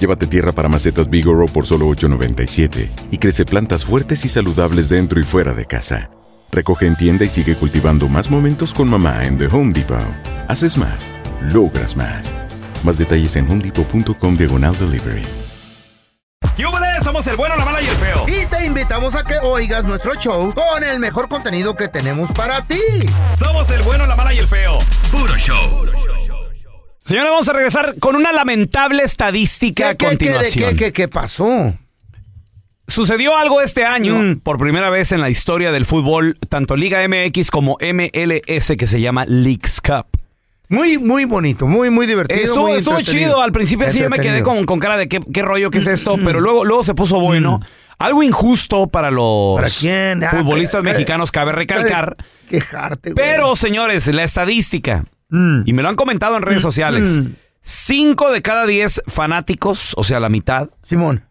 Llévate 0.00 0.26
tierra 0.26 0.52
para 0.52 0.68
macetas 0.68 1.10
Bigoro 1.10 1.46
por 1.46 1.66
solo 1.66 1.88
$8.97 1.88 2.88
y 3.10 3.18
crece 3.18 3.44
plantas 3.44 3.84
fuertes 3.84 4.24
y 4.24 4.28
saludables 4.28 4.88
dentro 4.88 5.18
y 5.18 5.24
fuera 5.24 5.54
de 5.54 5.66
casa. 5.66 6.10
Recoge 6.52 6.86
en 6.86 6.96
tienda 6.96 7.24
y 7.24 7.28
sigue 7.28 7.56
cultivando 7.56 8.08
más 8.08 8.30
momentos 8.30 8.72
con 8.72 8.88
mamá 8.88 9.26
en 9.26 9.38
The 9.38 9.46
Home 9.46 9.72
Depot. 9.72 9.98
Haces 10.48 10.78
más, 10.78 11.10
logras 11.52 11.96
más. 11.96 12.34
Más 12.84 12.96
detalles 12.96 13.34
en 13.36 13.50
homedepot.com 13.50 14.36
diagonal 14.36 14.78
delivery. 14.78 15.22
¡Yúbales! 16.56 17.02
Somos 17.02 17.26
el 17.26 17.36
bueno, 17.36 17.56
la 17.56 17.64
mala 17.64 17.80
y 17.82 17.86
el 17.86 17.96
feo. 17.96 18.26
Y 18.28 18.46
te 18.46 18.66
invitamos 18.66 19.14
a 19.14 19.24
que 19.24 19.38
oigas 19.42 19.84
nuestro 19.84 20.14
show 20.14 20.52
con 20.54 20.84
el 20.84 20.98
mejor 21.00 21.28
contenido 21.28 21.74
que 21.74 21.88
tenemos 21.88 22.30
para 22.32 22.62
ti. 22.62 22.80
Somos 23.36 23.70
el 23.70 23.82
bueno, 23.82 24.06
la 24.06 24.16
mala 24.16 24.32
y 24.32 24.38
el 24.38 24.46
feo. 24.46 24.78
Puro 25.10 25.36
show. 25.36 25.86
Señores, 27.08 27.30
vamos 27.30 27.48
a 27.48 27.54
regresar 27.54 27.94
con 27.98 28.16
una 28.16 28.32
lamentable 28.32 29.02
estadística 29.02 29.88
a 29.88 29.94
¿Qué, 29.94 29.96
qué, 29.96 30.06
continuación. 30.08 30.76
qué, 30.76 31.08
pasó? 31.08 31.74
Sucedió 32.86 33.34
algo 33.34 33.62
este 33.62 33.86
año, 33.86 34.14
Mm. 34.14 34.40
por 34.40 34.58
primera 34.58 34.90
vez 34.90 35.12
en 35.12 35.22
la 35.22 35.30
historia 35.30 35.72
del 35.72 35.86
fútbol, 35.86 36.36
tanto 36.50 36.76
Liga 36.76 37.02
MX 37.08 37.50
como 37.50 37.78
MLS, 37.80 38.76
que 38.76 38.86
se 38.86 39.00
llama 39.00 39.24
Leagues 39.24 39.80
Cup. 39.80 40.04
Muy, 40.68 40.98
muy 40.98 41.24
bonito, 41.24 41.66
muy, 41.66 41.88
muy 41.88 42.06
divertido. 42.06 42.42
Estuvo, 42.42 42.92
muy 42.92 43.04
chido. 43.04 43.40
Al 43.40 43.52
principio 43.52 43.90
sí 43.90 44.00
yo 44.00 44.10
me 44.10 44.20
quedé 44.20 44.42
con, 44.42 44.66
con 44.66 44.78
cara 44.78 44.98
de 44.98 45.08
qué, 45.08 45.20
qué 45.32 45.40
rollo, 45.40 45.70
qué 45.70 45.78
es 45.78 45.86
esto, 45.86 46.18
pero 46.22 46.40
luego, 46.40 46.66
luego 46.66 46.84
se 46.84 46.94
puso 46.94 47.18
bueno. 47.20 47.60
Algo 47.98 48.22
injusto 48.22 48.86
para 48.86 49.10
los 49.10 49.56
¿Para 49.56 49.70
quién? 49.70 50.22
Ah, 50.24 50.28
futbolistas 50.30 50.82
mexicanos, 50.84 51.32
cabe 51.32 51.52
recalcar. 51.52 52.16
Quejarte, 52.50 53.12
güey. 53.12 53.26
Pero, 53.26 53.56
señores, 53.56 54.06
la 54.08 54.24
estadística, 54.24 55.06
Mm. 55.30 55.62
y 55.66 55.72
me 55.72 55.82
lo 55.82 55.88
han 55.88 55.96
comentado 55.96 56.36
en 56.36 56.42
redes 56.42 56.62
sociales, 56.62 57.20
mm. 57.20 57.26
cinco 57.62 58.30
de 58.30 58.42
cada 58.42 58.64
diez 58.66 59.02
fanáticos, 59.06 59.92
o 59.96 60.02
sea, 60.04 60.20
la 60.20 60.28
mitad, 60.28 60.68
Simón. 60.84 61.24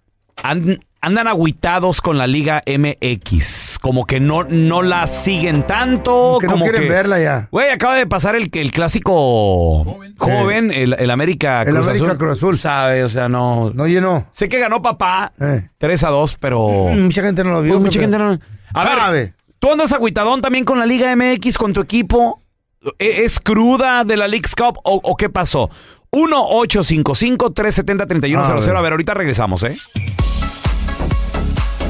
an- 0.44 0.80
andan 1.02 1.28
agüitados 1.28 2.02
con 2.02 2.18
la 2.18 2.28
Liga 2.28 2.62
MX. 2.68 3.80
Como 3.82 4.06
que 4.06 4.20
no, 4.20 4.44
no 4.44 4.82
la 4.82 5.08
siguen 5.08 5.64
tanto. 5.66 6.38
Que 6.42 6.48
no 6.48 6.56
quieren 6.58 6.82
que, 6.82 6.90
verla 6.90 7.20
ya. 7.20 7.48
Güey, 7.52 7.70
acaba 7.70 7.96
de 7.96 8.08
pasar 8.08 8.36
el, 8.36 8.50
el 8.52 8.72
clásico 8.72 10.00
joven, 10.18 10.72
el, 10.72 10.94
el 10.98 11.10
América 11.12 11.62
El 11.62 11.70
Cruz 11.76 11.88
América 11.88 12.06
Azul. 12.08 12.18
Cruz 12.18 12.32
Azul. 12.34 12.60
¿Sabe? 12.60 13.04
O 13.04 13.10
sea, 13.10 13.30
no. 13.30 13.72
No 13.74 13.88
llenó. 13.88 14.28
Sé 14.32 14.50
que 14.50 14.60
ganó 14.60 14.82
papá 14.82 15.32
Eh. 15.40 15.70
3 15.78 16.04
a 16.04 16.10
2, 16.10 16.38
pero. 16.40 16.88
Mm, 16.92 17.04
Mucha 17.04 17.22
gente 17.22 17.44
no 17.44 17.52
lo 17.52 17.62
vio. 17.62 17.74
Pues 17.74 17.86
mucha 17.86 18.00
gente 18.00 18.18
no- 18.18 18.40
A 18.74 19.12
ver, 19.12 19.34
tú 19.60 19.72
andas 19.72 19.92
agüitadón 19.94 20.42
también 20.42 20.66
con 20.66 20.80
la 20.80 20.86
Liga 20.86 21.16
MX, 21.16 21.58
con 21.58 21.72
tu 21.74 21.82
equipo. 21.82 22.42
¿E- 23.00 23.24
¿Es 23.26 23.40
cruda 23.40 24.04
de 24.04 24.18
la 24.18 24.28
League's 24.28 24.56
Cup 24.56 24.78
o, 24.84 25.00
o 25.04 25.16
qué 25.16 25.30
pasó? 25.30 25.70
1-855-370-3100. 26.12 28.74
A, 28.74 28.78
A 28.78 28.82
ver, 28.82 28.92
ahorita 28.94 29.14
regresamos, 29.14 29.64
¿eh? 29.64 29.78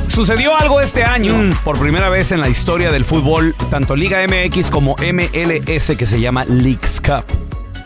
Sucedió 0.07 0.57
algo 0.57 0.81
este 0.81 1.03
año, 1.03 1.33
Mm. 1.35 1.51
por 1.63 1.79
primera 1.79 2.09
vez 2.09 2.31
en 2.31 2.41
la 2.41 2.49
historia 2.49 2.89
del 2.91 3.05
fútbol, 3.05 3.53
tanto 3.69 3.95
Liga 3.95 4.23
MX 4.27 4.71
como 4.71 4.95
MLS, 4.99 5.95
que 5.95 6.05
se 6.07 6.19
llama 6.19 6.43
League's 6.45 6.99
Cup. 7.01 7.23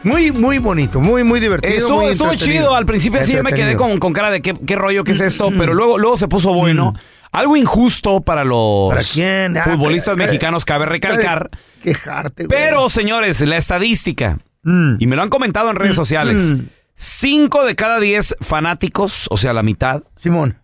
Muy, 0.03 0.31
muy 0.31 0.57
bonito, 0.57 0.99
muy, 1.01 1.23
muy 1.23 1.39
divertido. 1.41 1.89
Muy 1.89 2.05
entretenido. 2.07 2.45
chido. 2.45 2.75
Al 2.75 2.85
principio 2.85 3.23
sí 3.25 3.33
yo 3.33 3.43
me 3.43 3.53
quedé 3.53 3.75
con, 3.75 3.99
con 3.99 4.13
cara 4.13 4.31
de 4.31 4.41
qué, 4.41 4.55
qué 4.65 4.75
rollo, 4.75 5.03
qué 5.03 5.11
es 5.11 5.19
esto, 5.19 5.51
pero 5.57 5.73
luego, 5.73 5.97
luego 5.99 6.17
se 6.17 6.27
puso 6.27 6.53
bueno. 6.53 6.93
Algo 7.33 7.55
injusto 7.55 8.21
para 8.21 8.43
los 8.43 8.89
¿Para 8.89 9.03
quién? 9.03 9.57
Ah, 9.57 9.63
futbolistas 9.65 10.15
que- 10.15 10.23
mexicanos, 10.23 10.65
cabe 10.65 10.85
recalcar. 10.85 11.49
Quejarte, 11.83 12.45
güey. 12.45 12.57
Pero, 12.59 12.89
señores, 12.89 13.41
la 13.41 13.57
estadística, 13.57 14.37
Mm. 14.63 14.95
y 14.99 15.07
me 15.07 15.15
lo 15.15 15.23
han 15.23 15.29
comentado 15.29 15.69
en 15.71 15.75
redes 15.75 15.95
sociales, 15.95 16.53
mm. 16.53 16.59
cinco 16.95 17.65
de 17.65 17.75
cada 17.75 17.99
diez 17.99 18.35
fanáticos, 18.41 19.27
o 19.31 19.37
sea, 19.37 19.53
la 19.53 19.63
mitad, 19.63 20.03
Simón. 20.17 20.57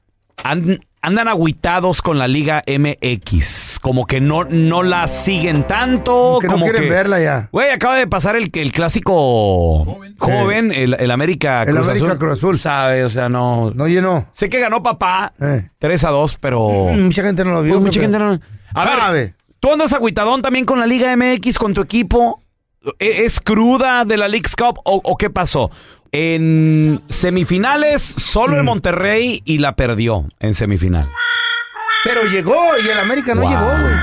an- 0.44 0.80
andan 1.02 1.28
agüitados 1.28 2.02
con 2.04 2.18
la 2.20 2.28
Liga 2.28 2.62
MX. 2.68 3.80
Como 3.82 4.06
que 4.06 4.20
no, 4.22 4.44
no 4.44 4.84
la 4.84 5.08
siguen 5.08 5.64
tanto. 5.66 6.38
Que 6.42 6.48
no 6.48 6.54
como 6.54 6.66
quieren 6.66 6.84
que, 6.84 6.90
verla 6.90 7.20
ya. 7.22 7.50
Güey, 7.52 7.72
acaba 7.72 7.96
de 7.96 8.08
pasar 8.08 8.36
el, 8.36 8.52
el 8.54 8.72
clásico 8.72 10.00
joven, 10.20 10.72
el, 10.74 10.96
el 11.00 11.12
América 11.12 11.64
El 11.64 11.76
Cruz 11.76 11.88
América 11.88 12.06
Azul. 12.08 12.18
Cruz 12.20 12.34
Azul. 12.34 12.60
¿Sabe? 12.60 13.06
O 13.06 13.10
sea, 13.10 13.30
no. 13.30 13.72
No 13.74 13.88
llenó. 13.88 14.28
Sé 14.32 14.50
que 14.50 14.60
ganó 14.60 14.84
papá 14.84 15.34
Eh. 15.40 15.70
3 15.80 16.04
a 16.04 16.10
2, 16.10 16.38
pero. 16.40 16.88
Mm, 16.94 17.04
Mucha 17.06 17.24
gente 17.24 17.44
no 17.46 17.52
lo 17.52 17.64
vio. 17.64 17.74
Pues 17.74 17.86
mucha 17.86 18.00
gente 18.02 18.20
no. 18.20 18.40
A 18.74 19.12
ver. 19.12 19.36
Tú 19.68 19.74
andas 19.74 19.92
agüitadón 19.92 20.42
también 20.42 20.66
con 20.66 20.80
la 20.80 20.86
Liga 20.88 21.14
MX, 21.16 21.58
con 21.60 21.74
tu 21.74 21.82
equipo. 21.82 22.42
¿E- 23.00 23.26
¿Es 23.26 23.42
cruda 23.42 24.06
de 24.06 24.16
la 24.16 24.30
League's 24.30 24.56
Cup 24.56 24.80
o, 24.86 25.02
o 25.04 25.18
qué 25.18 25.30
pasó? 25.30 25.70
En 26.14 27.02
semifinales, 27.10 28.02
solo 28.02 28.54
Mm. 28.56 28.60
el 28.60 28.64
Monterrey 28.64 29.42
y 29.44 29.58
la 29.58 29.76
perdió 29.76 30.26
en 30.40 30.54
semifinal. 30.56 31.10
Pero 32.06 32.24
llegó 32.32 32.56
y 32.82 32.88
el 32.88 32.98
América 33.00 33.36
no 33.36 33.42
Wow. 33.42 33.50
llegó, 33.50 33.66
güey. 33.66 33.96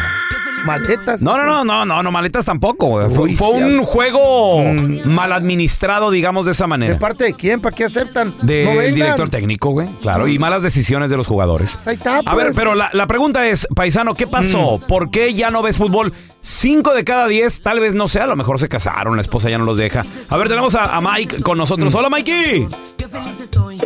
Maletas. 0.64 1.20
No, 1.22 1.36
no, 1.36 1.44
no, 1.46 1.64
no, 1.64 1.84
no, 1.84 2.02
no 2.02 2.10
maletas 2.10 2.46
tampoco. 2.46 2.88
güey. 2.88 3.10
Fue, 3.10 3.24
Uy, 3.24 3.32
fue 3.34 3.48
un 3.50 3.84
juego 3.84 4.62
Mm. 4.64 5.08
mal 5.08 5.32
administrado, 5.32 6.10
digamos 6.10 6.46
de 6.46 6.52
esa 6.52 6.64
¿De 6.64 6.68
manera. 6.68 6.98
parte 6.98 7.24
de 7.24 7.34
quién? 7.34 7.60
¿Para 7.60 7.74
qué 7.76 7.84
aceptan? 7.84 8.32
Del 8.42 8.64
no 8.66 8.70
vengan. 8.76 8.94
director 8.94 9.28
técnico, 9.30 9.70
güey. 9.70 9.88
Claro, 10.00 10.26
y 10.28 10.38
malas 10.38 10.62
decisiones 10.62 11.10
de 11.10 11.16
los 11.16 11.26
jugadores. 11.26 11.78
Ahí 11.84 11.96
está, 11.96 12.20
A 12.24 12.34
ver, 12.34 12.46
pues. 12.46 12.56
pero 12.56 12.74
la, 12.74 12.90
la 12.92 13.06
pregunta 13.06 13.46
es, 13.46 13.66
paisano, 13.74 14.14
¿qué 14.14 14.26
pasó? 14.26 14.80
¿Por 14.88 15.10
qué 15.10 15.34
ya 15.34 15.50
no 15.50 15.62
ves 15.62 15.76
fútbol? 15.76 16.12
Cinco 16.40 16.92
de 16.94 17.04
cada 17.04 17.26
diez, 17.26 17.62
tal 17.62 17.80
vez 17.80 17.94
no 17.94 18.06
sea, 18.08 18.24
a 18.24 18.26
lo 18.26 18.36
mejor 18.36 18.58
se 18.58 18.68
casaron, 18.68 19.16
la 19.16 19.22
esposa 19.22 19.48
ya 19.48 19.56
no 19.58 19.64
los 19.64 19.76
deja. 19.78 20.04
A 20.28 20.36
ver, 20.36 20.48
tenemos 20.48 20.74
a, 20.74 20.96
a 20.96 21.00
Mike 21.00 21.42
con 21.42 21.56
nosotros. 21.58 21.94
Hola, 21.94 22.10
Mikey. 22.10 22.68
¿Qué 22.98 23.06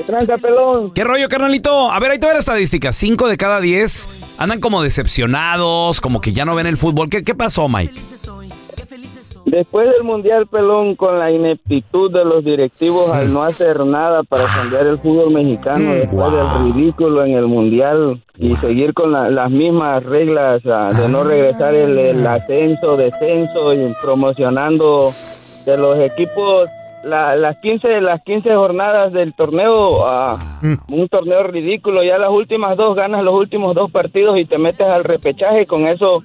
tranza, 0.00 0.38
pelón? 0.38 0.90
¿Qué 0.92 1.04
rollo, 1.04 1.28
carnalito? 1.28 1.90
A 1.90 1.98
ver, 2.00 2.10
ahí 2.12 2.18
te 2.18 2.26
ve 2.26 2.32
la 2.34 2.38
estadística. 2.40 2.92
Cinco 2.92 3.28
de 3.28 3.36
cada 3.36 3.60
diez 3.60 4.08
andan 4.38 4.60
como 4.60 4.82
decepcionados, 4.82 6.00
como 6.00 6.20
que 6.20 6.32
ya 6.32 6.44
no 6.44 6.54
ven 6.54 6.66
el 6.66 6.76
fútbol. 6.76 7.08
¿Qué, 7.10 7.22
qué 7.24 7.34
pasó, 7.34 7.68
Mike? 7.68 8.00
Después 9.46 9.88
del 9.88 10.04
Mundial, 10.04 10.46
pelón, 10.46 10.94
con 10.94 11.18
la 11.18 11.30
ineptitud 11.30 12.12
de 12.12 12.22
los 12.22 12.44
directivos 12.44 13.08
al 13.10 13.32
no 13.32 13.42
hacer 13.42 13.80
nada 13.86 14.22
para 14.22 14.44
cambiar 14.46 14.86
el 14.86 14.98
fútbol 14.98 15.32
mexicano 15.32 15.94
después 15.94 16.30
Wow. 16.30 16.30
del 16.64 16.74
ridículo 16.74 17.24
en 17.24 17.32
el 17.32 17.46
Mundial 17.46 18.22
y 18.36 18.54
seguir 18.56 18.92
con 18.92 19.10
la- 19.12 19.30
las 19.30 19.50
mismas 19.50 20.02
reglas 20.04 20.60
ah, 20.66 20.90
de 20.94 21.08
no 21.08 21.24
regresar 21.24 21.74
el, 21.74 21.96
el 21.96 22.26
ascenso, 22.26 22.98
descenso 22.98 23.72
y 23.72 23.94
promocionando 24.02 25.10
de 25.64 25.78
los 25.78 25.98
equipos 25.98 26.68
la- 27.04 27.36
las 27.36 27.56
15 27.58 28.00
las 28.00 28.22
15 28.24 28.54
jornadas 28.54 29.12
del 29.12 29.34
torneo 29.34 30.06
ah, 30.06 30.58
un 30.88 31.08
torneo 31.08 31.42
ridículo 31.44 32.02
ya 32.02 32.18
las 32.18 32.30
últimas 32.30 32.76
dos 32.76 32.96
ganas 32.96 33.22
los 33.22 33.34
últimos 33.34 33.74
dos 33.74 33.90
partidos 33.90 34.38
y 34.38 34.44
te 34.44 34.58
metes 34.58 34.86
al 34.86 35.04
repechaje 35.04 35.66
con 35.66 35.86
eso 35.86 36.22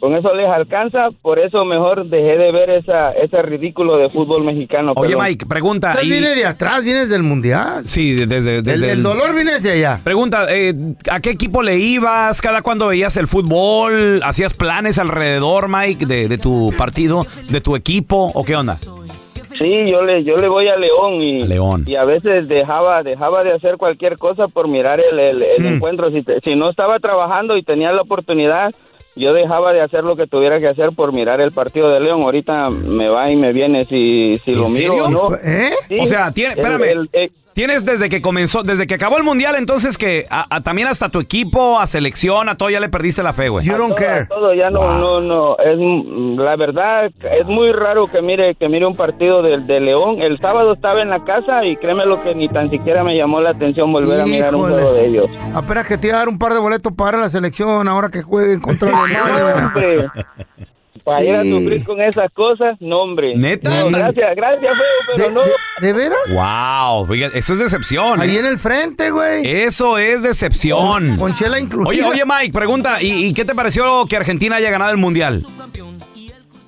con 0.00 0.16
eso 0.16 0.34
les 0.34 0.48
alcanza 0.48 1.10
por 1.22 1.38
eso 1.38 1.64
mejor 1.64 2.06
dejé 2.06 2.36
de 2.36 2.50
ver 2.50 2.70
esa 2.70 3.10
ese 3.12 3.40
ridículo 3.42 3.98
de 3.98 4.08
fútbol 4.08 4.42
mexicano 4.44 4.92
Oye. 4.96 5.14
Mike, 5.16 5.46
pregunta. 5.46 5.92
Usted 5.94 6.04
y- 6.06 6.10
viene 6.10 6.34
de 6.34 6.44
atrás, 6.44 6.82
vienes 6.82 7.08
del 7.08 7.22
mundial. 7.22 7.84
Sí, 7.86 8.14
desde, 8.26 8.56
El, 8.58 8.62
desde 8.64 8.86
el 8.86 8.98
el- 8.98 9.02
dolor 9.04 9.32
viene 9.32 9.60
de 9.60 9.70
allá. 9.70 10.00
Pregunta, 10.02 10.46
eh, 10.50 10.74
¿a 11.08 11.20
qué 11.20 11.30
equipo 11.30 11.62
le 11.62 11.78
ibas? 11.78 12.40
¿Cada 12.42 12.62
cuándo 12.62 12.88
veías 12.88 13.16
el 13.16 13.28
fútbol? 13.28 14.20
¿Hacías 14.24 14.54
planes 14.54 14.98
alrededor, 14.98 15.68
Mike, 15.68 16.04
de, 16.06 16.28
de 16.28 16.38
tu 16.38 16.74
partido, 16.76 17.24
de 17.48 17.60
tu 17.60 17.76
equipo? 17.76 18.32
¿O 18.34 18.44
qué 18.44 18.56
onda? 18.56 18.78
Sí, 19.62 19.90
yo 19.90 20.02
le, 20.02 20.24
yo 20.24 20.36
le 20.36 20.48
voy 20.48 20.68
a 20.68 20.76
León 20.76 21.14
y, 21.22 21.46
León. 21.46 21.84
y 21.86 21.96
a 21.96 22.04
veces 22.04 22.48
dejaba, 22.48 23.02
dejaba 23.02 23.44
de 23.44 23.52
hacer 23.52 23.76
cualquier 23.76 24.18
cosa 24.18 24.48
por 24.48 24.68
mirar 24.68 25.00
el, 25.00 25.18
el- 25.18 25.42
el 25.42 25.62
Mm. 25.62 25.74
encuentro. 25.74 26.10
Si, 26.10 26.22
te- 26.22 26.40
si 26.40 26.54
no 26.56 26.70
estaba 26.70 26.98
trabajando 26.98 27.56
y 27.56 27.62
tenía 27.62 27.92
la 27.92 28.02
oportunidad, 28.02 28.72
yo 29.14 29.32
dejaba 29.34 29.72
de 29.72 29.80
hacer 29.82 30.04
lo 30.04 30.16
que 30.16 30.26
tuviera 30.26 30.58
que 30.58 30.68
hacer 30.68 30.90
por 30.96 31.12
mirar 31.12 31.40
el 31.40 31.52
partido 31.52 31.90
de 31.90 32.00
León. 32.00 32.22
Ahorita 32.22 32.70
me 32.70 33.08
va 33.08 33.30
y 33.30 33.36
me 33.36 33.52
viene 33.52 33.84
si, 33.84 34.36
si 34.38 34.52
¿En 34.52 34.58
lo 34.58 34.68
miro 34.68 34.94
o 35.04 35.10
no. 35.10 35.34
¿Eh? 35.36 35.70
Sí. 35.88 35.98
O 36.00 36.06
sea, 36.06 36.30
tiene, 36.32 36.54
El- 36.54 36.58
espérame, 36.60 36.82
el- 36.90 37.08
el- 37.12 37.30
tienes 37.54 37.84
desde 37.84 38.08
que 38.08 38.22
comenzó, 38.22 38.62
desde 38.62 38.86
que 38.86 38.94
acabó 38.94 39.16
el 39.18 39.24
mundial, 39.24 39.54
entonces 39.56 39.98
que 39.98 40.26
a- 40.30 40.46
a- 40.48 40.60
también 40.62 40.88
hasta 40.88 41.08
tu 41.08 41.20
equipo, 41.20 41.78
a 41.80 41.86
selección, 41.86 42.48
a 42.48 42.56
todo 42.56 42.70
ya 42.70 42.80
le 42.80 42.88
perdiste 42.88 43.22
la 43.22 43.32
fe, 43.32 43.48
güey. 43.48 43.64
You 43.66 43.72
don't 43.76 43.94
todo, 43.94 43.96
care. 44.06 44.26
todo, 44.26 44.54
ya 44.54 44.70
no, 44.70 44.80
Wow. 44.80 44.98
no, 44.98 45.20
no, 45.20 45.56
es 45.58 45.78
la 46.42 46.56
verdad 46.56 47.06
es 47.06 47.46
muy 47.46 47.72
raro 47.72 48.06
que 48.06 48.22
mire, 48.22 48.54
que 48.54 48.68
mire 48.68 48.86
un 48.86 48.96
partido 48.96 49.42
de, 49.42 49.58
de 49.60 49.80
León. 49.80 50.20
El 50.22 50.38
sábado 50.40 50.72
estaba 50.74 51.02
en 51.02 51.10
la 51.10 51.24
casa 51.24 51.64
y 51.64 51.76
créeme 51.76 52.06
lo 52.06 52.22
que 52.22 52.34
ni 52.34 52.48
tan 52.48 52.70
siquiera 52.70 53.04
me 53.04 53.16
llamó 53.16 53.40
la 53.40 53.50
atención 53.50 53.92
volver 53.92 54.20
a 54.20 54.24
mirar 54.26 54.54
un 54.54 54.68
juego 54.70 54.92
de 54.94 55.06
ellos. 55.06 55.26
Apenas 55.54 55.86
que 55.86 55.98
te 55.98 56.08
iba 56.08 56.16
a 56.16 56.18
dar 56.20 56.28
un 56.28 56.38
par 56.38 56.52
de 56.54 56.60
boletos 56.60 56.92
para 56.94 57.18
la 57.18 57.30
selección 57.30 57.86
ahora 57.88 58.08
que 58.08 58.22
jueguen 58.22 58.60
contra 58.60 58.88
Alemania. 59.04 59.66
hombre. 59.66 60.10
Para 61.04 61.24
ir 61.24 61.34
a 61.34 61.42
sufrir 61.42 61.84
con 61.84 62.00
esas 62.00 62.30
cosas, 62.32 62.76
no, 62.80 63.02
hombre. 63.02 63.34
¿Neta? 63.36 63.70
No, 63.70 63.88
gracias, 63.90 64.36
gracias, 64.36 64.76
feo, 64.78 65.16
pero 65.16 65.28
¿De, 65.28 65.34
no. 65.34 65.40
de- 65.42 65.86
de 65.86 65.92
veras? 65.92 66.18
Wow, 66.32 67.06
fíjate, 67.06 67.38
eso 67.38 67.52
es 67.54 67.58
decepción. 67.58 68.20
Ahí 68.20 68.36
¿eh? 68.36 68.40
en 68.40 68.46
el 68.46 68.58
frente, 68.58 69.10
güey. 69.10 69.42
Eso 69.44 69.98
es 69.98 70.22
decepción. 70.22 71.16
Con 71.16 71.34
chela 71.34 71.58
incluida. 71.58 71.88
Oye, 71.88 72.04
oye, 72.04 72.22
Mike, 72.24 72.52
pregunta, 72.52 73.02
¿y, 73.02 73.26
y 73.26 73.34
qué 73.34 73.44
te 73.44 73.54
pareció 73.54 74.06
que 74.06 74.16
Argentina 74.16 74.56
haya 74.56 74.70
ganado 74.70 74.92
el 74.92 74.96
mundial? 74.98 75.42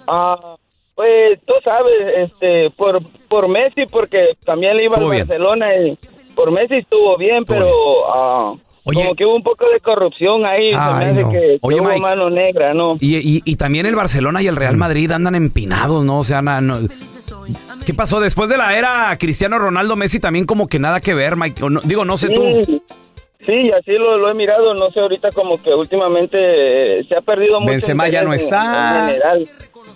Ah, 0.07 0.57
pues 0.95 1.39
tú 1.47 1.55
sabes, 1.65 1.93
este, 2.31 2.71
por, 2.71 3.01
por 3.29 3.49
Messi, 3.49 3.87
porque 3.87 4.37
también 4.45 4.77
le 4.77 4.85
iba 4.85 4.97
bien. 4.99 5.27
Barcelona 5.27 5.77
y 5.77 5.99
por 6.35 6.51
Messi 6.51 6.77
estuvo 6.77 7.17
bien, 7.17 7.39
Estuvo 7.43 7.57
pero 7.57 7.67
bien. 7.67 7.77
ah, 8.15 8.53
Oye. 8.85 9.03
como 9.03 9.15
que 9.15 9.25
hubo 9.25 9.35
un 9.37 9.43
poco 9.43 9.65
de 9.73 9.81
corrupción 9.81 10.45
ahí, 10.45 10.71
Ay, 10.75 11.15
no. 11.15 11.31
que, 11.31 11.59
Oye, 11.63 11.81
hubo 11.81 11.89
Mike. 11.89 12.01
mano 12.01 12.29
negra, 12.31 12.75
¿no? 12.75 12.97
Y, 13.01 13.17
y- 13.17 13.43
y 13.45 13.57
también 13.57 13.87
el 13.87 13.97
Barcelona 13.97 14.43
y 14.43 14.47
el 14.47 14.57
Real 14.57 14.77
Madrid 14.77 15.11
andan 15.11 15.35
empinados, 15.35 16.05
¿no? 16.05 16.19
O 16.19 16.25
sea, 16.25 16.43
na- 16.43 16.61
no- 16.61 16.81
¿qué 17.87 17.95
pasó? 17.95 18.21
Después 18.21 18.49
de 18.51 18.57
la 18.59 18.77
era 18.77 19.17
Cristiano 19.19 19.59
Ronaldo 19.59 19.97
Messi 19.97 20.21
también 20.21 20.45
como 20.47 20.69
que 20.69 20.79
nada 20.79 21.01
que 21.01 21.15
ver, 21.15 21.37
Mike. 21.37 21.63
No- 21.69 21.81
digo, 21.83 22.05
no 22.05 22.17
sé 22.19 22.29
tú. 22.29 22.43
Sí, 22.65 22.83
sí, 23.47 23.71
así 23.71 23.93
lo, 23.93 24.19
lo 24.19 24.31
he 24.31 24.35
mirado, 24.35 24.75
no 24.75 24.91
sé, 24.91 25.01
ahorita 25.01 25.31
como 25.33 25.57
que 25.57 25.71
últimamente 25.75 26.37
eh, 27.01 27.05
se 27.09 27.17
ha 27.17 27.21
perdido 27.23 27.61
mucho. 27.61 27.73
Benzema 27.73 28.09
ya 28.09 28.23
no 28.23 28.35
está. 28.35 29.01
en 29.01 29.07
general. 29.09 29.49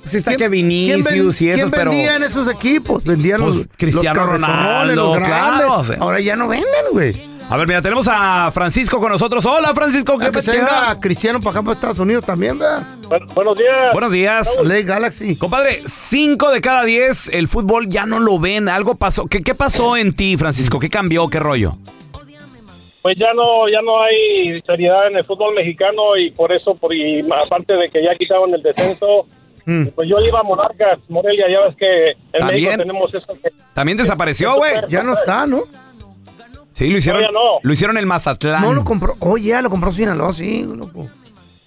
Sí 0.07 0.17
está 0.19 0.31
¿Quién- 0.31 0.39
que 0.41 0.49
Vinicius 0.49 1.43
y 1.43 1.51
eso, 1.51 1.57
¿quién 1.59 1.71
pero... 1.71 1.91
vendía 1.91 2.17
en 2.17 2.23
esos 2.23 2.49
equipos? 2.49 3.05
Vendían 3.05 3.43
Pues, 3.43 3.55
los, 3.57 3.67
Cristiano 3.77 4.21
los 4.25 4.33
Ronaldo, 4.33 4.95
los 4.95 5.15
grandes. 5.19 5.29
claro, 5.67 5.79
o 5.81 5.85
sea. 5.85 5.97
Ahora 6.01 6.21
ya 6.21 6.37
no 6.37 6.49
venden, 6.49 6.69
güey. 6.93 7.28
A 7.51 7.57
ver, 7.57 7.67
mira, 7.67 7.81
tenemos 7.81 8.07
a 8.11 8.51
Francisco 8.53 9.01
con 9.01 9.11
nosotros. 9.11 9.45
Hola, 9.47 9.73
Francisco. 9.75 10.19
¿Qué 10.19 10.27
A 10.27 10.31
que 10.31 10.43
se 10.43 10.51
qué 10.53 10.59
venga 10.59 10.81
onda? 10.91 11.01
Cristiano 11.01 11.41
para 11.41 11.53
acá, 11.53 11.63
para 11.63 11.75
Estados 11.77 11.99
Unidos 11.99 12.25
también, 12.27 12.59
¿verdad? 12.59 12.87
buenos 13.35 13.57
días. 13.57 13.93
Buenos 13.93 14.13
días. 14.13 14.61
Ley 14.63 14.83
Galaxy. 14.83 15.35
Compadre, 15.39 15.81
5 15.87 16.51
de 16.51 16.61
cada 16.61 16.85
10 16.85 17.31
el 17.31 17.49
fútbol 17.49 17.89
ya 17.89 18.05
no 18.05 18.21
lo 18.21 18.39
ven. 18.39 18.69
Algo 18.69 18.97
pasó. 18.97 19.25
¿Qué, 19.27 19.43
qué 19.43 19.55
pasó 19.55 19.97
en 19.97 20.15
ti, 20.15 20.37
Francisco? 20.37 20.79
¿Qué 20.79 20.91
cambió? 20.91 21.27
¿Qué 21.29 21.39
rollo? 21.39 21.79
Pues 23.01 23.17
ya 23.17 23.33
no 23.33 23.67
ya 23.71 23.81
no 23.81 24.03
hay 24.03 24.61
seriedad 24.67 25.07
en 25.07 25.17
el 25.17 25.25
fútbol 25.25 25.55
mexicano 25.55 26.17
y 26.19 26.31
por 26.33 26.53
eso, 26.53 26.75
por 26.75 26.93
y 26.95 27.25
aparte 27.47 27.73
de 27.73 27.89
que 27.89 28.03
ya 28.03 28.15
quitaron 28.19 28.53
el 28.55 28.63
descenso, 28.63 29.27
Mm. 29.65 29.89
pues 29.95 30.09
yo 30.09 30.19
iba 30.21 30.41
a 30.41 30.43
Monarcas, 30.43 30.99
Morelia, 31.11 31.45
ya 31.51 31.67
ves 31.67 31.77
que 31.77 32.11
en 32.11 32.41
¿También? 32.41 32.65
México 32.65 32.83
tenemos 32.83 33.15
eso. 33.15 33.27
que- 33.43 33.51
También 33.75 33.99
desapareció, 33.99 34.55
güey. 34.55 34.73
Ya 34.89 35.03
no 35.03 35.13
está, 35.13 35.47
¿no? 35.47 35.65
Sí, 36.79 36.89
lo 36.91 36.99
hicieron. 36.99 37.23
No. 37.35 37.59
Lo 37.61 37.73
hicieron 37.73 37.99
en 37.99 38.07
Mazatlán. 38.07 38.63
No 38.63 38.73
lo 38.73 38.85
compró. 38.85 39.17
Oye, 39.19 39.49
ya 39.49 39.63
lo 39.63 39.69
compró 39.69 39.91
Sinaloa, 39.91 40.33
sí, 40.33 40.63
loco. 40.65 41.07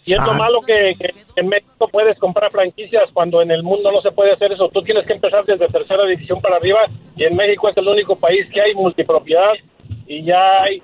Y 0.05 0.13
es 0.13 0.19
lo 0.19 0.31
Ah. 0.31 0.35
malo 0.37 0.61
que, 0.65 0.95
que 0.97 1.13
en 1.35 1.49
México 1.49 1.89
puedes 1.91 2.17
comprar 2.17 2.49
franquicias 2.49 3.03
cuando 3.13 3.41
en 3.41 3.51
el 3.51 3.61
mundo 3.61 3.91
no 3.91 4.01
se 4.01 4.11
puede 4.11 4.31
hacer 4.31 4.53
eso. 4.53 4.69
Tú 4.73 4.81
tienes 4.83 5.05
que 5.05 5.11
empezar 5.13 5.43
desde 5.45 5.67
tercera 5.67 6.05
división 6.05 6.39
para 6.41 6.55
arriba 6.55 6.79
y 7.17 7.25
en 7.25 7.35
México 7.35 7.67
es 7.69 7.75
el 7.75 7.87
único 7.89 8.15
país 8.15 8.47
que 8.53 8.61
hay 8.61 8.73
multipropiedad 8.73 9.51
y 10.07 10.23
ya 10.23 10.63
hay 10.63 10.81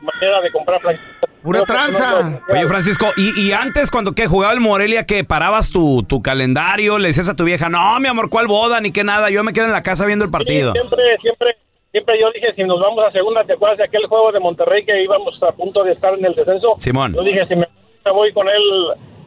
manera 0.00 0.40
de 0.40 0.50
comprar 0.50 0.80
franquicias. 0.80 1.16
Pura 1.42 1.62
tranza. 1.62 2.40
Oye, 2.50 2.66
Francisco, 2.66 3.06
¿y, 3.18 3.38
y 3.48 3.52
antes 3.52 3.90
cuando 3.90 4.12
que 4.12 4.26
jugaba 4.26 4.54
el 4.54 4.60
Morelia 4.60 5.04
que 5.04 5.24
parabas 5.24 5.70
tu, 5.70 6.02
tu 6.04 6.20
calendario, 6.22 6.98
le 6.98 7.08
decías 7.08 7.28
a 7.28 7.36
tu 7.36 7.44
vieja, 7.44 7.68
no, 7.68 8.00
mi 8.00 8.08
amor, 8.08 8.28
¿cuál 8.30 8.46
boda? 8.48 8.80
Ni 8.80 8.92
qué 8.92 9.04
nada, 9.04 9.28
yo 9.30 9.44
me 9.44 9.52
quedo 9.52 9.66
en 9.66 9.72
la 9.72 9.82
casa 9.82 10.04
viendo 10.06 10.24
el 10.24 10.30
partido. 10.30 10.72
Sí, 10.72 10.80
siempre, 10.80 11.04
siempre, 11.22 11.56
siempre 11.90 12.20
yo 12.20 12.30
dije, 12.32 12.52
si 12.54 12.64
nos 12.64 12.80
vamos 12.80 13.04
a 13.04 13.12
segunda, 13.12 13.44
¿te 13.44 13.54
acuerdas 13.54 13.78
de 13.78 13.84
aquel 13.84 14.06
juego 14.06 14.32
de 14.32 14.40
Monterrey 14.40 14.84
que 14.84 15.02
íbamos 15.02 15.40
a 15.42 15.52
punto 15.52 15.82
de 15.84 15.92
estar 15.92 16.14
en 16.14 16.24
el 16.24 16.34
descenso? 16.34 16.76
Simón. 16.78 17.14
Yo 17.14 17.22
dije, 17.22 17.46
si 17.46 17.56
me 17.56 17.66
voy 18.12 18.32
con 18.32 18.48
él, 18.48 18.62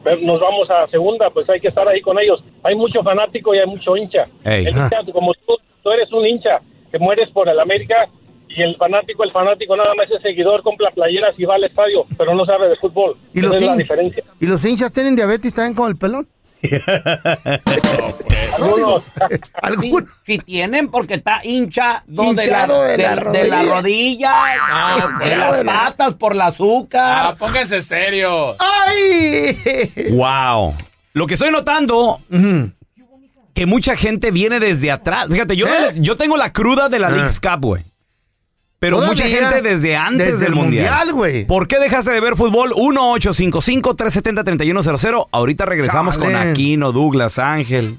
eh, 0.06 0.18
nos 0.22 0.40
vamos 0.40 0.70
a 0.70 0.86
segunda, 0.88 1.30
pues 1.30 1.48
hay 1.48 1.60
que 1.60 1.68
estar 1.68 1.86
ahí 1.88 2.00
con 2.00 2.18
ellos. 2.18 2.42
Hay 2.62 2.74
mucho 2.74 3.02
fanático 3.02 3.54
y 3.54 3.58
hay 3.58 3.66
mucho 3.66 3.96
hincha. 3.96 4.24
Ey. 4.44 4.66
El 4.66 4.76
hincha, 4.76 5.00
como 5.12 5.32
tú, 5.34 5.56
tú 5.82 5.90
eres 5.90 6.12
un 6.12 6.26
hincha 6.26 6.60
que 6.90 6.98
mueres 6.98 7.30
por 7.30 7.48
el 7.48 7.58
América 7.58 8.08
y 8.48 8.62
el 8.62 8.76
fanático, 8.76 9.24
el 9.24 9.32
fanático 9.32 9.76
nada 9.76 9.94
más 9.94 10.10
es 10.10 10.20
seguidor, 10.20 10.62
compra 10.62 10.90
playeras 10.90 11.38
y 11.38 11.44
va 11.44 11.54
al 11.54 11.64
estadio, 11.64 12.04
pero 12.18 12.34
no 12.34 12.44
sabe 12.44 12.68
de 12.68 12.76
fútbol. 12.76 13.16
¿Y 13.32 13.40
Esa 13.40 13.48
los, 13.48 13.56
es 13.56 13.62
la 13.62 13.76
diferencia. 13.76 14.24
¿Y 14.40 14.46
los 14.46 14.64
hinchas 14.64 14.92
tienen 14.92 15.16
diabetes 15.16 15.54
también 15.54 15.74
con 15.74 15.88
el 15.88 15.96
pelón? 15.96 16.28
Algunos, 18.58 19.04
¿Alguno? 19.60 20.06
Si 20.26 20.38
tienen, 20.38 20.88
porque 20.88 21.14
está 21.14 21.40
hincha 21.44 22.04
de 22.06 22.16
la, 22.24 22.30
Hinchado 22.32 22.82
de 22.82 22.98
la 22.98 23.16
de- 23.16 23.30
de 23.32 23.44
la 23.48 23.62
rodilla. 23.62 23.74
rodilla, 23.74 24.32
de 25.20 25.26
Hinchado 25.34 25.56
las 25.56 25.64
la- 25.64 25.72
patas 25.72 26.14
por 26.14 26.32
el 26.34 26.40
azúcar. 26.40 27.26
Ah, 27.26 27.34
pónganse 27.38 27.80
serio. 27.80 28.56
¡Ay! 28.58 29.56
Wow. 30.12 30.74
Lo 31.14 31.26
que 31.26 31.34
estoy 31.34 31.50
notando, 31.50 32.20
que 33.54 33.66
mucha 33.66 33.96
gente 33.96 34.30
viene 34.30 34.60
desde 34.60 34.90
atrás. 34.90 35.26
Fíjate, 35.30 35.56
yo, 35.56 35.66
¿Eh? 35.66 35.94
yo 35.96 36.16
tengo 36.16 36.36
la 36.36 36.52
cruda 36.52 36.88
de 36.88 36.98
la 36.98 37.08
Ah. 37.08 37.10
Leagues 37.10 37.40
Cup, 37.40 37.60
güey. 37.64 37.82
Pero 38.82 38.96
mucha 38.96 39.22
Todavía, 39.22 39.48
gente 39.48 39.62
desde 39.62 39.94
antes 39.94 40.26
desde 40.26 40.46
del 40.46 40.54
el 40.54 40.58
mundial. 40.58 41.14
¿Por 41.46 41.68
qué 41.68 41.78
dejaste 41.78 42.10
de 42.10 42.18
ver 42.18 42.34
fútbol? 42.34 42.72
1-855-370-3100. 42.72 45.28
Ahorita 45.30 45.66
regresamos 45.66 46.18
con. 46.18 46.34
Aquino, 46.34 46.90
Douglas, 46.90 47.38
Ángel. 47.38 47.98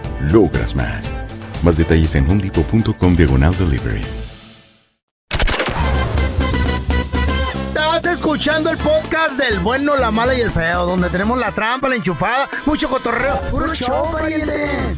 logras 0.31 0.75
más. 0.75 1.13
Más 1.63 1.77
detalles 1.77 2.15
en 2.15 2.29
homedepot.com 2.29 3.15
diagonal 3.15 3.55
delivery. 3.57 4.01
escuchando 8.11 8.69
el 8.69 8.77
podcast 8.77 9.37
del 9.37 9.59
bueno, 9.59 9.95
la 9.95 10.11
mala 10.11 10.33
y 10.33 10.41
el 10.41 10.51
feo, 10.51 10.85
donde 10.85 11.09
tenemos 11.09 11.39
la 11.39 11.51
trampa, 11.51 11.89
la 11.89 11.95
enchufada, 11.95 12.49
mucho 12.65 12.89
cotorreo. 12.89 13.39
¡Puro 13.51 13.73
show, 13.73 14.11
pariente! 14.11 14.95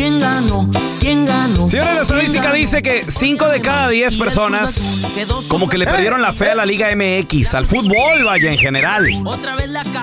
¿Quién 0.00 0.18
ganó? 0.18 0.66
¿Quién 0.98 1.26
ganó? 1.26 1.68
Señores, 1.68 1.94
la 1.94 2.00
estadística 2.00 2.50
dice 2.54 2.80
que 2.80 3.04
5 3.06 3.48
de 3.48 3.60
cada 3.60 3.90
10 3.90 4.16
personas 4.16 5.02
como 5.46 5.68
que 5.68 5.76
le 5.76 5.84
perdieron 5.84 6.22
la 6.22 6.32
fe 6.32 6.52
a 6.52 6.54
la 6.54 6.64
Liga 6.64 6.88
MX, 6.96 7.54
al 7.54 7.66
fútbol, 7.66 8.24
vaya, 8.24 8.50
en 8.50 8.56
general. 8.56 9.04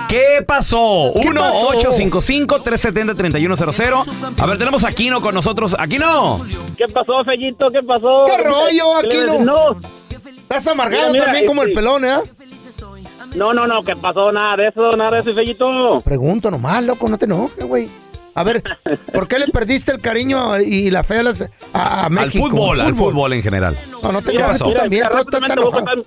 ¿Qué 0.07 0.43
pasó? 0.45 1.11
¿Qué 1.19 1.31
pasó? 1.33 1.71
1-855-370-3100. 1.79 4.39
A 4.39 4.45
ver, 4.45 4.59
tenemos 4.59 4.83
a 4.83 4.89
Aquino 4.89 5.19
con 5.19 5.33
nosotros. 5.33 5.75
¡Aquino! 5.79 6.45
¿Qué 6.77 6.87
pasó, 6.87 7.23
Fellito? 7.23 7.71
¿Qué 7.71 7.81
pasó? 7.81 8.25
¿Qué 8.27 8.37
rollo, 8.43 8.99
¿Qué 9.01 9.07
le 9.17 9.23
Aquino? 9.23 9.39
No, 9.43 9.79
Estás 10.43 10.67
amargado 10.67 11.11
Mira, 11.11 11.13
mira, 11.13 11.25
también 11.25 11.47
como 11.47 11.63
el 11.63 11.69
este- 11.69 11.81
pelón, 11.81 12.05
¿eh? 12.05 12.17
no, 13.35 13.51
no, 13.51 13.65
no, 13.65 13.83
¿qué 13.83 13.95
pasó? 13.95 14.31
Nada 14.31 14.57
de 14.57 14.67
eso, 14.67 14.95
nada 14.95 15.09
de 15.09 15.21
eso, 15.21 15.33
Fellito. 15.33 16.01
Pregunto 16.01 16.51
nomás, 16.51 16.83
loco, 16.83 17.09
no 17.09 17.17
te 17.17 17.25
enojes, 17.25 17.65
güey. 17.65 17.89
A 18.37 18.43
ver, 18.43 18.61
¿por 19.13 19.27
qué 19.27 19.39
le 19.39 19.47
perdiste 19.47 19.91
el 19.91 19.99
cariño 19.99 20.59
y 20.59 20.91
la 20.91 21.03
fe 21.03 21.17
a, 21.19 21.23
las- 21.23 21.41
a- 21.73 22.01
a 22.01 22.05
Al 22.05 22.11
México? 22.11 22.47
fútbol, 22.47 22.79
al 22.81 22.93
fútbol 22.93 23.33
en 23.33 23.41
general. 23.41 23.75
No, 24.03 24.11
no 24.11 24.21
te 24.21 24.31
¿Qué 24.31 24.37
enojes 24.37 24.59
pasó? 24.59 24.71
también, 24.73 24.89
mira, 24.89 25.09
voy 25.09 25.21
a 25.21 25.71
contar- 25.71 26.03